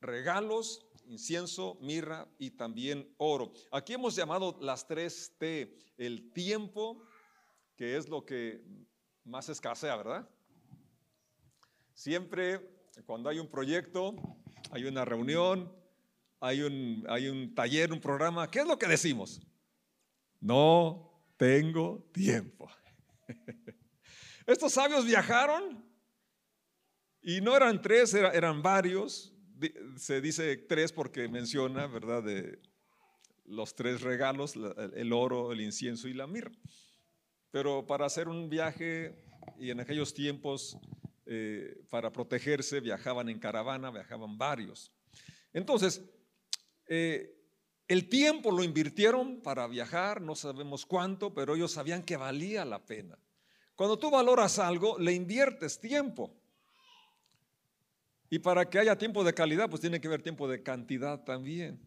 regalos, 0.00 0.86
incienso, 1.06 1.78
mirra 1.80 2.28
y 2.38 2.50
también 2.50 3.12
oro. 3.16 3.52
Aquí 3.72 3.94
hemos 3.94 4.14
llamado 4.14 4.58
las 4.60 4.86
tres 4.86 5.32
T, 5.38 5.76
el 5.96 6.32
tiempo, 6.32 7.02
que 7.76 7.96
es 7.96 8.08
lo 8.08 8.24
que 8.24 8.62
más 9.24 9.48
escasea, 9.48 9.96
¿verdad? 9.96 10.28
Siempre 11.94 12.60
cuando 13.06 13.28
hay 13.28 13.38
un 13.38 13.48
proyecto, 13.48 14.14
hay 14.70 14.84
una 14.84 15.04
reunión, 15.04 15.72
hay 16.40 16.62
un, 16.62 17.04
hay 17.08 17.28
un 17.28 17.54
taller, 17.54 17.92
un 17.92 18.00
programa, 18.00 18.50
¿qué 18.50 18.60
es 18.60 18.66
lo 18.66 18.78
que 18.78 18.86
decimos? 18.86 19.40
No 20.40 21.10
tengo 21.36 22.06
tiempo. 22.12 22.70
Estos 24.46 24.74
sabios 24.74 25.04
viajaron 25.04 25.84
y 27.20 27.40
no 27.40 27.56
eran 27.56 27.82
tres, 27.82 28.14
eran 28.14 28.62
varios. 28.62 29.34
Se 29.96 30.20
dice 30.20 30.56
tres 30.56 30.92
porque 30.92 31.28
menciona, 31.28 31.88
¿verdad?, 31.88 32.22
de 32.22 32.60
los 33.44 33.74
tres 33.74 34.02
regalos, 34.02 34.54
el 34.94 35.12
oro, 35.12 35.52
el 35.52 35.60
incienso 35.60 36.06
y 36.06 36.14
la 36.14 36.28
mirra. 36.28 36.52
Pero 37.50 37.86
para 37.86 38.06
hacer 38.06 38.28
un 38.28 38.48
viaje, 38.48 39.24
y 39.58 39.70
en 39.70 39.80
aquellos 39.80 40.14
tiempos, 40.14 40.78
eh, 41.26 41.82
para 41.90 42.12
protegerse, 42.12 42.80
viajaban 42.80 43.28
en 43.28 43.40
caravana, 43.40 43.90
viajaban 43.90 44.38
varios. 44.38 44.92
Entonces, 45.52 46.02
eh, 46.86 47.36
el 47.88 48.08
tiempo 48.08 48.52
lo 48.52 48.62
invirtieron 48.62 49.40
para 49.42 49.66
viajar, 49.66 50.20
no 50.20 50.36
sabemos 50.36 50.86
cuánto, 50.86 51.34
pero 51.34 51.56
ellos 51.56 51.72
sabían 51.72 52.04
que 52.04 52.16
valía 52.16 52.64
la 52.64 52.84
pena. 52.84 53.18
Cuando 53.76 53.98
tú 53.98 54.10
valoras 54.10 54.58
algo, 54.58 54.98
le 54.98 55.12
inviertes 55.12 55.78
tiempo. 55.78 56.34
Y 58.30 58.38
para 58.38 58.68
que 58.68 58.78
haya 58.78 58.96
tiempo 58.96 59.22
de 59.22 59.34
calidad, 59.34 59.68
pues 59.68 59.80
tiene 59.80 60.00
que 60.00 60.08
haber 60.08 60.22
tiempo 60.22 60.48
de 60.48 60.62
cantidad 60.62 61.22
también. 61.22 61.80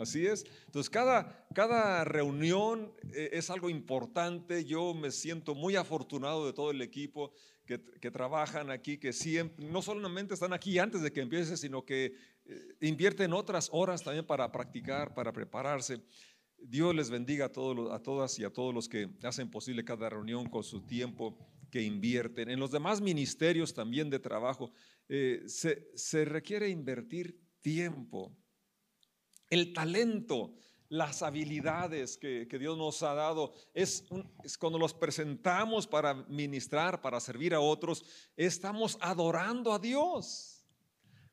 Así 0.00 0.26
es. 0.26 0.46
Entonces, 0.64 0.88
cada, 0.88 1.46
cada 1.54 2.04
reunión 2.04 2.94
eh, 3.12 3.30
es 3.32 3.50
algo 3.50 3.68
importante. 3.68 4.64
Yo 4.64 4.94
me 4.94 5.10
siento 5.10 5.54
muy 5.54 5.76
afortunado 5.76 6.46
de 6.46 6.54
todo 6.54 6.70
el 6.70 6.80
equipo 6.80 7.32
que, 7.66 7.82
que, 8.00 8.10
trabajan 8.10 8.70
aquí, 8.70 8.96
que 8.96 9.12
siempre, 9.12 9.66
no 9.66 9.82
solamente 9.82 10.32
están 10.32 10.54
aquí 10.54 10.78
antes 10.78 11.02
de 11.02 11.12
que 11.12 11.20
empiece, 11.20 11.58
sino 11.58 11.84
que 11.84 12.14
eh, 12.46 12.76
invierten 12.80 13.34
otras 13.34 13.68
horas 13.72 14.02
también 14.02 14.26
para 14.26 14.50
practicar, 14.50 15.12
para 15.12 15.32
prepararse. 15.32 16.00
Dios 16.62 16.94
les 16.94 17.10
bendiga 17.10 17.46
a, 17.46 17.52
todos, 17.52 17.90
a 17.92 18.02
todas 18.02 18.38
y 18.38 18.44
a 18.44 18.50
todos 18.50 18.74
los 18.74 18.88
que 18.88 19.08
hacen 19.22 19.50
posible 19.50 19.84
cada 19.84 20.08
reunión 20.08 20.48
con 20.48 20.62
su 20.62 20.82
tiempo 20.82 21.36
que 21.70 21.82
invierten. 21.82 22.50
En 22.50 22.60
los 22.60 22.70
demás 22.70 23.00
ministerios 23.00 23.72
también 23.72 24.10
de 24.10 24.18
trabajo 24.18 24.72
eh, 25.08 25.42
se, 25.46 26.24
requiere 26.24 26.68
invertir 26.68 27.40
tiempo, 27.60 28.36
el 29.48 29.72
talento, 29.72 30.54
las 30.88 31.22
habilidades 31.22 32.16
que, 32.16 32.46
Dios 32.58 32.76
nos 32.76 33.02
ha 33.02 33.14
dado. 33.14 33.52
es, 33.74 34.04
cuando 34.58 34.78
los 34.78 34.92
presentamos 34.92 35.86
para 35.86 36.14
ministrar, 36.14 37.00
para 37.00 37.20
servir 37.20 37.54
a 37.54 37.60
otros, 37.60 38.04
estamos 38.36 38.98
adorando 39.00 39.72
a 39.72 39.78
Dios. 39.78 40.49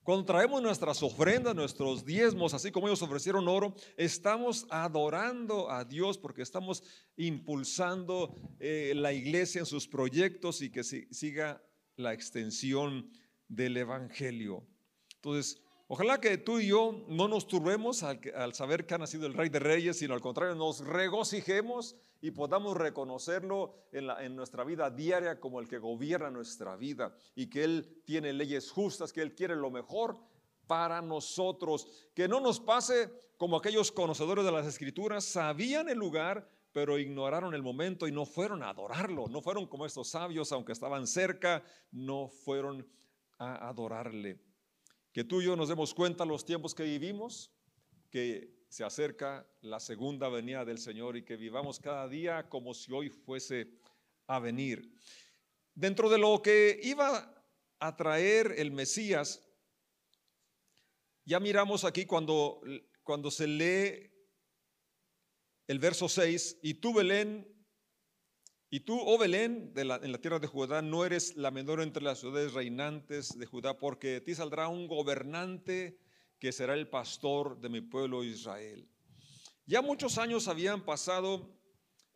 Cuando 0.08 0.24
traemos 0.24 0.62
nuestras 0.62 1.04
ofrendas, 1.04 1.54
nuestros 1.54 2.06
diezmos, 2.06 2.54
así 2.54 2.72
como 2.72 2.88
ellos 2.88 3.02
ofrecieron 3.02 3.46
oro, 3.50 3.76
estamos 3.98 4.66
adorando 4.70 5.70
a 5.70 5.84
Dios 5.84 6.18
porque 6.18 6.44
estamos 6.44 6.82
impulsando 7.18 8.34
eh, 8.58 8.94
la 8.96 9.12
iglesia 9.12 9.60
en 9.60 9.66
sus 9.66 9.86
proyectos 9.86 10.62
y 10.62 10.70
que 10.70 10.86
siga 10.86 11.62
la 11.98 12.14
extensión 12.14 13.12
del 13.50 13.76
Evangelio. 13.76 14.66
Entonces, 15.16 15.62
Ojalá 15.90 16.20
que 16.20 16.38
tú 16.38 16.60
y 16.60 16.68
yo 16.68 17.06
no 17.08 17.30
nos 17.30 17.48
turbemos 17.48 18.04
al, 18.04 18.54
saber 18.54 18.86
que 18.86 18.96
ha 18.96 18.98
nacido 18.98 19.26
el 19.26 19.34
Rey 19.34 19.48
de 19.48 19.60
Reyes, 19.60 20.00
sino 20.00 20.14
al 20.14 20.22
contrario, 20.22 20.54
nos 20.54 20.82
regocijemos 20.86 21.96
y 22.20 22.32
podamos 22.32 22.76
reconocerlo 22.76 23.74
en, 23.94 24.10
en, 24.20 24.36
nuestra 24.36 24.66
vida 24.66 24.90
diaria 24.90 25.40
como 25.40 25.62
el 25.62 25.70
que 25.70 25.78
gobierna 25.78 26.30
nuestra 26.30 26.76
vida 26.76 27.16
y 27.36 27.48
que 27.48 27.64
Él 27.64 28.02
tiene 28.04 28.34
leyes 28.34 28.70
justas, 28.70 29.14
que 29.14 29.22
Él 29.22 29.34
quiere 29.34 29.56
lo 29.56 29.72
mejor 29.72 30.18
para 30.68 31.02
nosotros. 31.02 31.88
Que 32.14 32.28
no 32.28 32.42
nos 32.42 32.60
pase 32.60 33.10
como 33.38 33.56
aquellos 33.56 33.90
conocedores 33.90 34.44
de 34.44 34.52
las 34.52 34.68
Escrituras 34.68 35.24
sabían 35.24 35.88
el 35.88 35.98
lugar, 35.98 36.50
pero 36.74 37.00
ignoraron 37.00 37.54
el 37.54 37.64
momento 37.64 38.10
y 38.10 38.12
no 38.12 38.26
fueron 38.26 38.62
a 38.62 38.70
adorarlo, 38.70 39.28
no 39.30 39.42
fueron 39.42 39.68
como 39.68 39.86
estos 39.86 40.10
sabios, 40.10 40.52
aunque 40.52 40.74
estaban 40.74 41.08
cerca, 41.08 41.64
no 41.92 42.28
fueron 42.28 42.86
a 43.38 43.70
adorarle. 43.70 44.47
Que 45.18 45.24
tú 45.24 45.42
y 45.42 45.46
yo 45.46 45.56
nos 45.56 45.70
demos 45.70 45.96
cuenta 45.96 46.26
los 46.26 46.46
tiempos 46.46 46.76
que 46.76 46.84
vivimos, 46.84 47.52
que 48.12 48.54
se 48.70 48.84
acerca 48.84 49.50
la 49.62 49.80
segunda 49.80 50.30
venida 50.30 50.64
del 50.64 50.78
Señor 50.78 51.18
y 51.18 51.26
que 51.26 51.38
vivamos 51.38 51.80
cada 51.80 52.08
día 52.08 52.48
como 52.50 52.76
si 52.76 52.92
hoy 52.92 53.10
fuese 53.10 53.68
a 54.28 54.38
venir. 54.38 54.94
Dentro 55.74 56.08
de 56.08 56.20
lo 56.20 56.40
que 56.44 56.80
iba 56.84 57.34
a 57.80 57.96
traer 57.96 58.54
el 58.60 58.72
Mesías, 58.72 59.42
ya 61.26 61.40
miramos 61.40 61.84
aquí 61.84 62.06
cuando, 62.06 62.62
cuando 63.02 63.32
se 63.32 63.48
lee 63.48 64.12
el 65.66 65.80
verso 65.80 66.08
6, 66.08 66.60
y 66.62 66.76
tú 66.76 66.94
Belén, 66.94 67.57
y 68.70 68.82
tú, 68.82 69.00
oh 69.00 69.18
Belén, 69.18 69.72
en 69.76 70.12
la 70.12 70.18
tierra 70.20 70.40
de 70.40 70.48
Judá, 70.48 70.82
no 70.82 71.06
eres 71.06 71.38
la 71.38 71.52
menor 71.52 71.82
entre 71.82 72.04
las 72.04 72.20
ciudades 72.20 72.54
reinantes 72.54 73.38
de 73.38 73.46
Judá, 73.46 73.78
porque 73.78 74.08
de 74.10 74.22
ti 74.22 74.36
saldrá 74.36 74.68
un 74.68 74.88
gobernante 74.88 75.98
que 76.38 76.52
será 76.52 76.74
el 76.74 76.90
pastor 76.90 77.62
de 77.62 77.70
mi 77.70 77.80
pueblo 77.80 78.26
Israel. 78.26 78.86
Ya 79.66 79.82
muchos 79.82 80.18
años 80.18 80.50
habían 80.50 80.84
pasado 80.84 81.58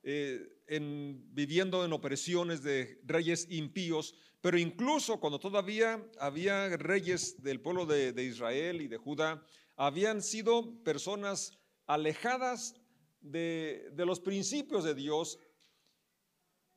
eh, 0.04 0.42
en, 0.68 1.24
viviendo 1.34 1.86
en 1.86 1.94
opresiones 1.94 2.62
de 2.64 3.00
reyes 3.06 3.48
impíos, 3.50 4.14
pero 4.42 4.60
incluso 4.60 5.22
cuando 5.22 5.40
todavía 5.40 6.06
había 6.20 6.76
reyes 6.76 7.42
del 7.42 7.62
pueblo 7.62 7.86
de, 7.86 8.24
Israel 8.24 8.82
y 8.82 8.90
de 8.90 8.98
Judá, 8.98 9.42
habían 9.78 10.22
sido 10.22 10.84
personas 10.84 11.58
alejadas 11.88 12.76
de 13.22 13.94
los 13.98 14.20
principios 14.20 14.84
de 14.84 14.96
Dios 14.96 15.38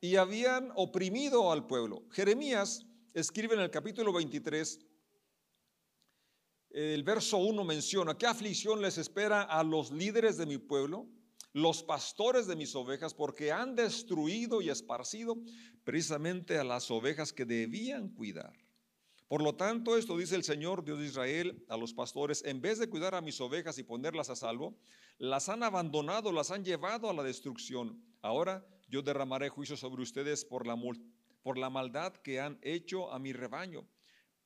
y 0.01 0.15
habían 0.15 0.71
oprimido 0.75 1.51
al 1.51 1.65
pueblo. 1.67 2.03
Jeremías 2.11 2.85
escribe 3.13 3.55
en 3.55 3.61
el 3.61 3.71
capítulo 3.71 4.13
23, 4.13 4.79
el 6.71 7.03
verso 7.03 7.37
1 7.37 7.63
menciona, 7.63 8.17
¿qué 8.17 8.27
aflicción 8.27 8.81
les 8.81 8.97
espera 8.97 9.43
a 9.43 9.63
los 9.63 9.91
líderes 9.91 10.37
de 10.37 10.45
mi 10.45 10.57
pueblo? 10.57 11.07
los 11.55 11.83
pastores 11.83 12.47
de 12.47 12.57
mis 12.57 12.75
ovejas, 12.75 13.13
porque 13.13 13.53
han 13.53 13.77
destruido 13.77 14.61
y 14.61 14.69
esparcido 14.69 15.37
precisamente 15.85 16.57
a 16.57 16.65
las 16.65 16.91
ovejas 16.91 17.31
que 17.31 17.45
debían 17.45 18.09
cuidar. 18.09 18.51
Por 19.29 19.41
lo 19.41 19.55
tanto, 19.55 19.95
esto 19.95 20.17
dice 20.17 20.35
el 20.35 20.43
Señor 20.43 20.83
Dios 20.83 20.99
de 20.99 21.05
Israel 21.05 21.65
a 21.69 21.77
los 21.77 21.93
pastores, 21.93 22.43
en 22.43 22.59
vez 22.59 22.77
de 22.77 22.89
cuidar 22.89 23.15
a 23.15 23.21
mis 23.21 23.39
ovejas 23.39 23.77
y 23.77 23.83
ponerlas 23.83 24.29
a 24.29 24.35
salvo, 24.35 24.77
las 25.17 25.47
han 25.47 25.63
abandonado, 25.63 26.33
las 26.33 26.51
han 26.51 26.65
llevado 26.65 27.09
a 27.09 27.13
la 27.13 27.23
destrucción. 27.23 28.03
Ahora 28.21 28.67
yo 28.87 29.01
derramaré 29.01 29.49
juicio 29.49 29.77
sobre 29.77 30.01
ustedes 30.01 30.45
por 30.45 30.65
la, 30.65 30.77
por 31.41 31.57
la 31.57 31.69
maldad 31.69 32.13
que 32.17 32.39
han 32.39 32.59
hecho 32.61 33.11
a 33.11 33.19
mi 33.19 33.33
rebaño. 33.33 33.87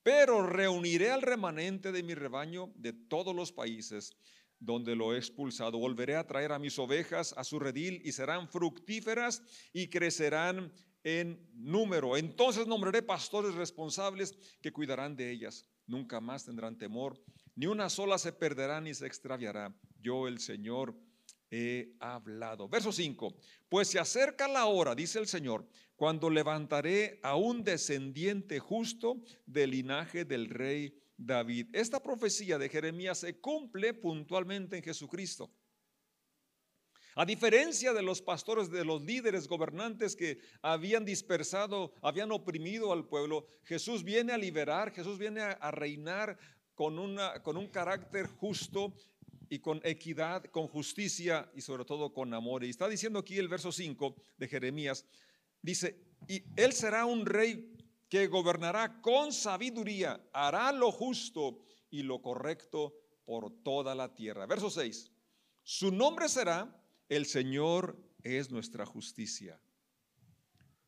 Pero 0.03 0.48
reuniré 0.48 1.12
al 1.12 1.22
remanente 1.22 1.91
de 1.91 2.03
mi 2.03 2.13
rebaño 2.13 2.72
de 2.75 2.93
todos 2.93 3.36
los 3.36 3.51
países 3.51 4.15
donde 4.60 4.96
lo 4.96 5.13
he 5.13 5.17
expulsado. 5.17 5.77
Volveré 5.77 6.15
a 6.15 6.27
traer 6.27 6.51
a 6.51 6.60
mis 6.60 6.77
ovejas 6.79 7.34
a 7.38 7.43
su 7.43 7.60
redil 7.60 8.01
y 8.03 8.12
serán 8.12 8.50
fructíferas 8.50 9.41
y 9.74 9.88
crecerán 9.88 10.72
en 11.03 11.50
número. 11.53 12.17
Entonces 12.17 12.67
nombraré 12.67 13.01
pastores 13.01 13.55
responsables 13.55 14.36
que 14.62 14.72
cuidarán 14.72 15.15
de 15.15 15.31
ellas. 15.31 15.65
Nunca 15.88 16.19
más 16.19 16.46
tendrán 16.46 16.77
temor, 16.77 17.19
ni 17.55 17.65
una 17.65 17.89
sola 17.89 18.17
se 18.17 18.31
perderá 18.31 18.79
ni 18.79 18.93
se 18.93 19.08
extraviará. 19.08 19.75
Yo 20.00 20.27
el 20.27 20.39
Señor 20.39 20.96
he 21.51 21.96
hablado. 22.00 22.68
Verso 22.68 22.91
5. 22.91 23.36
Pues 23.68 23.89
se 23.89 24.00
acerca 24.00 24.48
la 24.48 24.65
hora, 24.65 24.96
dice 24.96 25.20
el 25.20 25.27
Señor, 25.27 25.68
cuando 25.96 26.29
levantaré 26.29 27.20
a 27.24 27.36
un 27.36 27.63
descendiente 27.63 28.60
justo 28.60 29.22
del 29.46 29.72
linaje 29.72 30.25
del 30.25 30.50
rey 30.50 30.98
David. 31.18 31.68
Esta 31.74 32.01
profecía 32.01 32.57
de 32.57 32.70
Jeremías 32.70 33.20
se 33.20 33.40
cumple 33.40 33.94
puntualmente 33.94 34.77
en 34.77 34.83
Jesucristo. 34.83 35.51
A 37.16 37.25
diferencia 37.25 37.92
de 37.92 38.01
los 38.01 38.22
pastores, 38.22 38.72
de 38.72 38.85
los 38.85 39.01
líderes 39.01 39.48
gobernantes 39.48 40.16
que 40.16 40.40
habían 40.62 41.03
dispersado, 41.03 41.94
habían 42.01 42.31
oprimido 42.31 42.94
al 42.94 43.07
pueblo, 43.07 43.46
Jesús 43.64 44.05
viene 44.05 44.31
a 44.31 44.38
liberar, 44.38 44.94
Jesús 44.94 45.18
viene 45.18 45.42
a, 45.42 45.72
reinar 45.72 46.38
con, 46.75 46.98
una, 46.98 47.44
con 47.44 47.57
un 47.57 47.68
carácter 47.68 48.27
justo 48.27 48.94
y 49.50 49.59
con 49.59 49.81
equidad, 49.83 50.46
con 50.46 50.68
justicia 50.68 51.50
y 51.55 51.62
sobre 51.62 51.85
todo 51.85 52.14
con 52.14 52.33
amor. 52.33 52.64
Y 52.64 52.70
está 52.70 52.88
diciendo 52.88 53.20
aquí 53.20 53.38
el 53.38 53.48
verso 53.48 53.72
5 53.72 54.16
de 54.38 54.48
Jeremías, 54.48 55.05
dice, 55.62 56.00
y 56.27 56.44
él 56.55 56.74
será 56.74 57.05
un 57.05 57.25
rey 57.25 57.75
que 58.09 58.27
gobernará 58.27 59.01
con 59.01 59.31
sabiduría, 59.31 60.22
hará 60.33 60.72
lo 60.72 60.92
justo 60.92 61.59
y 61.90 62.03
lo 62.03 62.22
correcto 62.22 62.94
por 63.25 63.51
toda 63.64 63.96
la 63.96 64.14
tierra. 64.14 64.46
Verso 64.46 64.70
6. 64.70 65.12
Su 65.64 65.92
nombre 65.92 66.27
será 66.29 66.75
el 67.07 67.25
Señor 67.25 67.98
es 68.24 68.51
nuestra 68.51 68.85
justicia. 68.85 69.59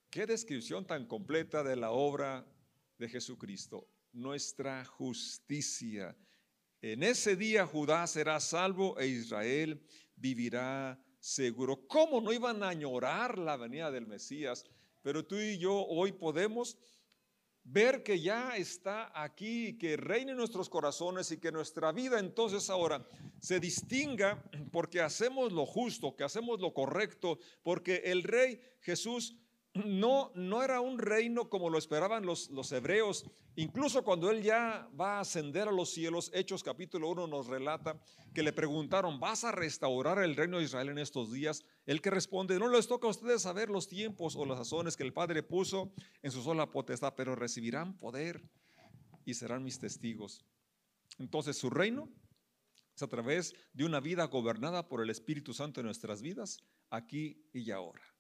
Qué 0.10 0.26
descripción 0.26 0.86
tan 0.86 1.06
completa 1.06 1.63
de 1.63 1.76
la 1.76 1.91
obra 1.91 2.45
de 2.97 3.08
Jesucristo. 3.08 3.88
Nuestra 4.12 4.84
justicia. 4.86 6.15
En 6.82 7.04
ese 7.04 7.36
día 7.36 7.67
Judá 7.67 8.08
será 8.08 8.39
salvo 8.39 8.98
e 8.98 9.06
Israel 9.06 9.80
vivirá 10.15 11.00
seguro. 11.20 11.86
¿Cómo 11.88 12.20
no 12.22 12.34
iban 12.34 12.63
a 12.63 12.70
añorar 12.70 13.38
la 13.38 13.56
venida 13.56 13.91
del 13.91 14.08
Mesías? 14.08 14.65
Pero 15.04 15.24
tú 15.24 15.36
y 15.36 15.60
yo 15.60 15.76
hoy 15.76 16.12
podemos 16.12 16.80
ver 17.63 18.02
que 18.02 18.20
ya 18.20 18.58
está 18.58 19.12
aquí, 19.13 19.78
que 19.78 19.96
reine 19.96 20.32
en 20.32 20.38
nuestros 20.38 20.70
corazones 20.70 21.32
y 21.32 21.38
que 21.38 21.52
nuestra 21.52 21.91
vida 21.91 22.20
entonces 22.20 22.67
ahora 22.72 23.06
se 23.39 23.60
distinga 23.60 24.44
porque 24.72 25.02
hacemos 25.02 25.54
lo 25.54 25.67
justo, 25.67 26.15
que 26.15 26.24
hacemos 26.24 26.60
lo 26.60 26.74
correcto, 26.74 27.38
porque 27.62 27.98
el 28.06 28.24
rey 28.24 28.60
Jesús 28.80 29.36
no, 29.73 30.31
no 30.36 30.63
era 30.63 30.81
un 30.81 30.99
reino 30.99 31.49
como 31.49 31.69
lo 31.69 31.77
esperaban 31.77 32.25
los, 32.25 32.49
los 32.49 32.71
hebreos. 32.71 33.25
Incluso 33.55 34.03
cuando 34.03 34.29
él 34.29 34.41
ya 34.41 34.89
va 34.99 35.17
a 35.17 35.19
ascender 35.21 35.67
a 35.67 35.71
los 35.71 35.91
cielos, 35.91 36.31
Hechos 36.34 36.63
capítulo 36.63 37.10
1 37.10 37.27
nos 37.27 37.47
relata 37.47 38.01
que 38.34 38.43
le 38.43 38.53
preguntaron, 38.53 39.19
¿vas 39.19 39.43
a 39.43 39.51
restaurar 39.51 40.19
el 40.19 40.36
reino 40.36 40.57
de 40.57 40.65
Israel 40.65 40.89
en 40.89 40.97
estos 40.97 41.31
días? 41.31 41.63
El 41.86 42.01
que 42.01 42.10
responde, 42.10 42.60
no 42.60 42.69
les 42.69 42.88
toca 42.88 43.07
a 43.07 43.12
ustedes 43.12 43.41
saber 43.41 43.69
los 43.69 43.88
tiempos 43.88 44.36
o 44.36 44.45
las 44.45 44.57
sazones 44.57 44.95
que 44.95 45.03
el 45.03 45.13
Padre 45.13 45.43
puso 45.43 45.91
en 46.21 46.31
su 46.31 46.41
sola 46.41 46.71
potestad, 46.71 47.13
pero 47.15 47.36
recibirán 47.36 47.97
poder 47.97 48.49
y 49.25 49.34
serán 49.34 49.63
mis 49.63 49.79
testigos. 49.79 50.45
Entonces 51.17 51.57
su 51.57 51.69
reino 51.69 52.10
es 52.95 53.03
a 53.03 53.07
través 53.07 53.53
de 53.73 53.86
una 53.86 53.99
vida 53.99 54.25
gobernada 54.25 54.88
por 54.88 55.01
el 55.01 55.10
Espíritu 55.10 55.53
Santo 55.53 55.79
en 55.79 55.86
nuestras 55.86 56.21
vidas, 56.21 56.60
aquí 56.89 57.45
y 57.53 57.71
ahora. 57.71 58.11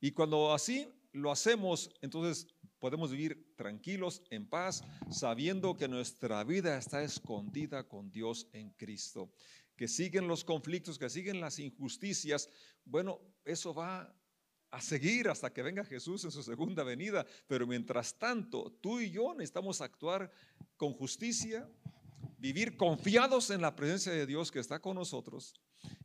Y 0.00 0.12
cuando 0.12 0.52
así 0.52 0.88
lo 1.12 1.30
hacemos, 1.30 1.90
entonces 2.00 2.46
podemos 2.78 3.10
vivir 3.10 3.54
tranquilos, 3.56 4.22
en 4.30 4.46
paz, 4.46 4.82
sabiendo 5.10 5.76
que 5.76 5.88
nuestra 5.88 6.42
vida 6.44 6.78
está 6.78 7.02
escondida 7.02 7.86
con 7.86 8.10
Dios 8.10 8.48
en 8.52 8.70
Cristo. 8.70 9.30
Que 9.76 9.86
siguen 9.86 10.26
los 10.26 10.44
conflictos, 10.44 10.98
que 10.98 11.10
siguen 11.10 11.40
las 11.40 11.58
injusticias. 11.58 12.48
Bueno, 12.84 13.20
eso 13.44 13.74
va 13.74 14.14
a 14.70 14.80
seguir 14.80 15.28
hasta 15.28 15.52
que 15.52 15.62
venga 15.62 15.84
Jesús 15.84 16.24
en 16.24 16.30
su 16.30 16.42
segunda 16.42 16.82
venida. 16.82 17.26
Pero 17.46 17.66
mientras 17.66 18.18
tanto, 18.18 18.72
tú 18.80 19.00
y 19.00 19.10
yo 19.10 19.34
necesitamos 19.34 19.80
actuar 19.80 20.30
con 20.76 20.94
justicia, 20.94 21.68
vivir 22.38 22.76
confiados 22.76 23.50
en 23.50 23.60
la 23.60 23.76
presencia 23.76 24.12
de 24.12 24.26
Dios 24.26 24.50
que 24.50 24.60
está 24.60 24.80
con 24.80 24.96
nosotros 24.96 25.54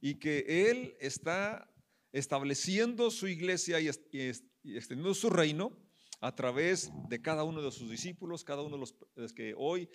y 0.02 0.16
que 0.16 0.70
Él 0.70 0.96
está 1.00 1.70
estableciendo 2.16 3.12
su 3.12 3.28
iglesia 3.28 3.82
y, 3.82 3.90
extendiendo 3.90 5.14
su 5.14 5.30
reino 5.30 5.78
a 6.22 6.34
través 6.34 6.90
de 7.10 7.22
cada 7.22 7.44
uno 7.44 7.62
de 7.62 7.72
sus 7.72 7.92
discípulos, 7.92 8.46
cada 8.46 8.62
uno 8.62 8.78
de 8.78 8.94
los, 9.18 9.34
que 9.34 9.54
hoy 9.58 9.90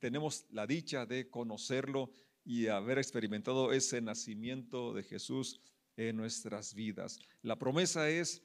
tenemos 0.00 0.44
la 0.50 0.66
dicha 0.66 1.06
de 1.06 1.30
conocerlo 1.30 2.10
y 2.44 2.66
haber 2.66 2.98
experimentado 2.98 3.72
ese 3.72 4.00
nacimiento 4.00 4.92
de 4.92 5.04
Jesús 5.04 5.60
en 5.96 6.16
nuestras 6.16 6.74
vidas. 6.74 7.20
La 7.42 7.56
promesa 7.56 8.10
es 8.10 8.42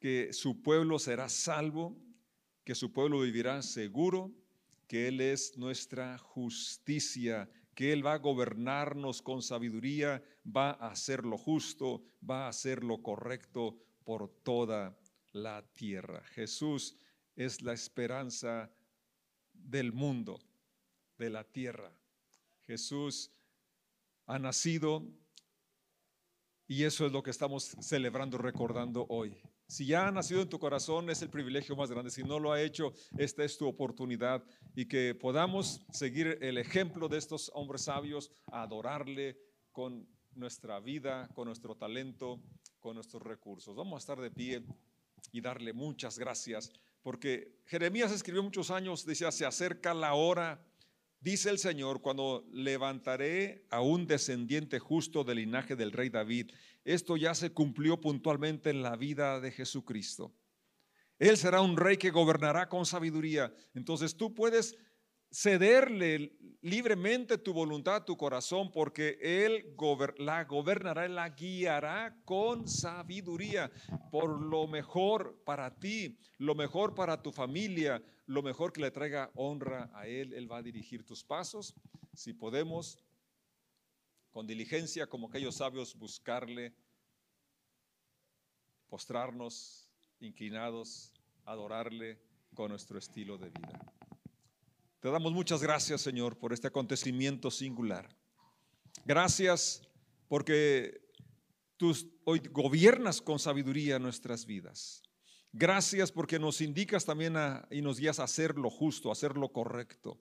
que 0.00 0.32
su 0.32 0.60
pueblo 0.60 0.98
será 0.98 1.28
salvo, 1.28 1.96
que 2.64 2.74
su 2.74 2.92
pueblo 2.92 3.20
vivirá 3.20 3.62
seguro, 3.62 4.32
que 4.88 5.06
Él 5.06 5.20
es 5.20 5.56
nuestra 5.56 6.18
justicia 6.18 7.48
que 7.78 7.92
Él 7.92 8.04
va 8.04 8.14
a 8.14 8.18
gobernarnos 8.18 9.22
con 9.22 9.40
sabiduría, 9.40 10.20
va 10.44 10.70
a 10.70 10.90
hacer 10.90 11.24
lo 11.24 11.38
justo, 11.38 12.02
va 12.28 12.46
a 12.46 12.48
hacer 12.48 12.82
lo 12.82 13.00
correcto 13.00 13.78
por 14.02 14.28
toda 14.42 14.98
la 15.30 15.62
tierra. 15.76 16.24
Jesús 16.24 16.96
es 17.36 17.62
la 17.62 17.72
esperanza 17.72 18.68
del 19.52 19.92
mundo, 19.92 20.40
de 21.18 21.30
la 21.30 21.44
tierra. 21.44 21.92
Jesús 22.66 23.30
ha 24.26 24.40
nacido 24.40 25.06
Y 26.66 26.82
eso 26.82 27.06
es 27.06 27.12
lo 27.12 27.22
que 27.22 27.30
estamos 27.30 27.76
celebrando, 27.80 28.38
recordando 28.38 29.06
hoy. 29.08 29.40
Si 29.68 29.84
ya 29.84 30.08
ha 30.08 30.10
nacido 30.10 30.40
en 30.40 30.48
tu 30.48 30.58
corazón, 30.58 31.10
es 31.10 31.20
el 31.20 31.28
privilegio 31.28 31.76
más 31.76 31.90
grande. 31.90 32.10
Si 32.10 32.22
no 32.22 32.38
lo 32.38 32.52
ha 32.52 32.62
hecho, 32.62 32.94
esta 33.18 33.44
es 33.44 33.58
tu 33.58 33.66
oportunidad 33.66 34.42
y 34.74 34.86
que 34.86 35.14
podamos 35.14 35.84
seguir 35.92 36.38
el 36.40 36.56
ejemplo 36.56 37.06
de 37.06 37.18
estos 37.18 37.50
hombres 37.54 37.82
sabios, 37.82 38.32
adorarle 38.46 39.38
con 39.70 40.08
nuestra 40.34 40.80
vida, 40.80 41.28
con 41.34 41.44
nuestro 41.48 41.76
talento, 41.76 42.40
con 42.80 42.94
nuestros 42.94 43.22
recursos. 43.22 43.76
Vamos 43.76 43.96
a 43.96 43.98
estar 43.98 44.18
de 44.18 44.30
pie 44.30 44.64
y 45.32 45.42
darle 45.42 45.74
muchas 45.74 46.18
gracias, 46.18 46.72
porque 47.02 47.60
Jeremías 47.66 48.10
escribió 48.10 48.42
muchos 48.42 48.70
años, 48.70 49.04
decía, 49.04 49.30
se 49.30 49.44
acerca 49.44 49.92
la 49.92 50.14
hora 50.14 50.64
Dice 51.20 51.50
el 51.50 51.58
Señor, 51.58 52.00
cuando 52.00 52.46
levantaré 52.52 53.66
a 53.70 53.80
un 53.80 54.06
descendiente 54.06 54.78
justo 54.78 55.24
del 55.24 55.38
linaje 55.38 55.74
del 55.74 55.90
rey 55.90 56.10
David, 56.10 56.52
esto 56.94 57.16
ya 57.16 57.34
se 57.34 57.50
cumplió 57.50 58.00
puntualmente 58.00 58.70
en 58.70 58.82
la 58.82 58.96
vida 58.96 59.40
de 59.40 59.50
Jesucristo. 59.50 60.32
Él 61.18 61.36
será 61.36 61.60
un 61.60 61.76
rey 61.76 61.96
que 61.96 62.10
gobernará 62.10 62.68
con 62.68 62.86
sabiduría. 62.86 63.52
Entonces 63.74 64.16
tú 64.16 64.34
puedes 64.34 64.76
cederle 65.30 66.32
libremente 66.62 67.36
tu 67.36 67.52
voluntad, 67.52 68.04
tu 68.04 68.16
corazón, 68.16 68.70
porque 68.72 69.18
Él 69.20 69.76
la 70.16 70.44
gobernará, 70.44 71.06
la 71.08 71.28
guiará 71.28 72.16
con 72.24 72.66
sabiduría 72.66 73.70
por 74.10 74.40
lo 74.40 74.66
mejor 74.66 75.42
para 75.44 75.78
ti, 75.78 76.18
lo 76.38 76.54
mejor 76.54 76.94
para 76.94 77.20
tu 77.22 77.32
familia, 77.32 78.02
lo 78.26 78.42
mejor 78.42 78.72
que 78.72 78.80
le 78.80 78.90
traiga 78.90 79.30
honra 79.34 79.90
a 79.94 80.06
Él. 80.06 80.32
Él 80.32 80.50
va 80.50 80.58
a 80.58 80.62
dirigir 80.62 81.04
tus 81.04 81.22
pasos. 81.22 81.74
Si 82.14 82.32
podemos, 82.32 82.98
con 84.30 84.46
diligencia, 84.46 85.06
como 85.06 85.28
aquellos 85.28 85.56
sabios, 85.56 85.96
buscarle, 85.96 86.74
postrarnos, 88.88 89.88
inclinados, 90.20 91.12
adorarle 91.44 92.18
con 92.54 92.70
nuestro 92.70 92.98
estilo 92.98 93.38
de 93.38 93.50
vida. 93.50 93.92
Te 95.00 95.10
damos 95.10 95.32
muchas 95.32 95.62
gracias, 95.62 96.00
Señor, 96.00 96.38
por 96.38 96.52
este 96.52 96.66
acontecimiento 96.66 97.50
singular. 97.50 98.08
Gracias 99.04 99.82
porque 100.28 101.00
tú 101.76 101.94
hoy 102.24 102.40
gobiernas 102.50 103.22
con 103.22 103.38
sabiduría 103.38 103.98
nuestras 103.98 104.44
vidas. 104.44 105.02
Gracias 105.52 106.12
porque 106.12 106.38
nos 106.38 106.60
indicas 106.60 107.04
también 107.04 107.34
y 107.70 107.80
nos 107.80 107.98
guías 107.98 108.18
a 108.18 108.24
hacer 108.24 108.58
lo 108.58 108.70
justo, 108.70 109.08
a 109.08 109.12
hacer 109.12 109.36
lo 109.36 109.50
correcto. 109.50 110.20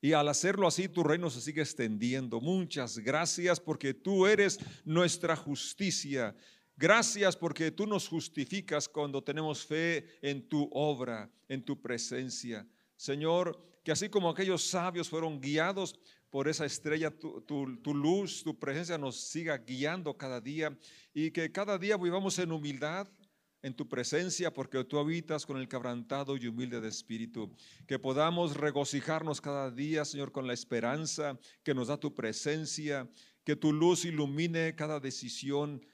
Y 0.00 0.12
al 0.12 0.28
hacerlo 0.28 0.66
así, 0.66 0.88
tu 0.88 1.02
reino 1.02 1.28
se 1.28 1.40
sigue 1.40 1.60
extendiendo. 1.60 2.40
Muchas 2.40 2.98
gracias 2.98 3.60
porque 3.60 3.92
tú 3.92 4.26
eres 4.26 4.58
nuestra 4.84 5.36
justicia. 5.36 6.34
Gracias 6.76 7.36
porque 7.36 7.70
tú 7.70 7.86
nos 7.86 8.08
justificas 8.08 8.88
cuando 8.88 9.22
tenemos 9.22 9.66
fe 9.66 10.06
en 10.22 10.48
tu 10.48 10.70
obra, 10.72 11.30
en 11.48 11.62
tu 11.62 11.78
presencia. 11.80 12.66
Señor, 12.96 13.60
que 13.84 13.92
así 13.92 14.08
como 14.08 14.30
aquellos 14.30 14.64
sabios 14.64 15.08
fueron 15.08 15.40
guiados 15.40 15.98
por 16.30 16.48
esa 16.48 16.64
estrella, 16.64 17.10
tu, 17.10 17.66
luz, 17.94 18.42
tu 18.42 18.58
presencia 18.58 18.96
nos 18.96 19.20
siga 19.20 19.58
guiando 19.58 20.16
cada 20.16 20.40
día 20.40 20.74
y 21.12 21.30
que 21.32 21.50
cada 21.50 21.76
día 21.76 21.96
vivamos 21.96 22.38
en 22.38 22.52
humildad, 22.52 23.08
en 23.62 23.74
tu 23.74 23.88
presencia, 23.88 24.52
porque 24.52 24.82
tú 24.84 24.98
habitas 24.98 25.44
con 25.46 25.58
el 25.58 25.68
quebrantado 25.68 26.36
y 26.36 26.46
humilde 26.46 26.80
de 26.80 26.88
espíritu. 26.88 27.54
Que 27.86 27.98
podamos 27.98 28.56
regocijarnos 28.56 29.40
cada 29.40 29.70
día, 29.70 30.04
Señor, 30.04 30.32
con 30.32 30.46
la 30.46 30.54
esperanza 30.54 31.38
que 31.62 31.74
nos 31.74 31.88
da 31.88 31.98
tu 31.98 32.14
presencia, 32.14 33.08
que 33.44 33.56
tu 33.56 33.72
luz 33.72 34.04
ilumine 34.04 34.74
cada 34.74 35.00
decisión, 35.00 35.84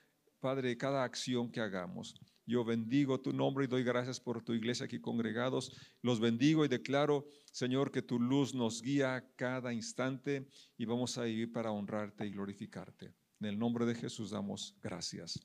Padre, 0.41 0.77
cada 0.77 1.03
acción 1.05 1.51
que 1.51 1.61
hagamos. 1.61 2.15
Yo 2.47 2.65
bendigo 2.65 3.21
tu 3.21 3.33
nombre 3.33 3.65
y 3.65 3.69
doy 3.69 3.83
gracias 3.83 4.21
por 4.21 4.43
tu 4.45 4.53
iglesia 4.53 4.87
aquí 4.87 5.01
congregados. 5.01 5.73
Los 6.01 6.21
bendigo 6.21 6.65
y 6.65 6.69
declaro, 6.69 7.27
Señor, 7.51 7.91
que 7.91 8.03
tu 8.03 8.21
luz 8.21 8.55
nos 8.55 8.81
guía 8.83 9.29
cada 9.35 9.73
instante 9.73 10.47
y 10.79 10.85
vamos 10.85 11.19
a 11.19 11.25
vivir 11.25 11.51
para 11.51 11.73
honrarte 11.73 12.25
y 12.25 12.31
glorificarte. 12.31 13.13
En 13.41 13.47
el 13.47 13.59
nombre 13.59 13.85
de 13.85 13.97
Jesús 13.97 14.31
damos 14.31 14.77
gracias. 14.81 15.41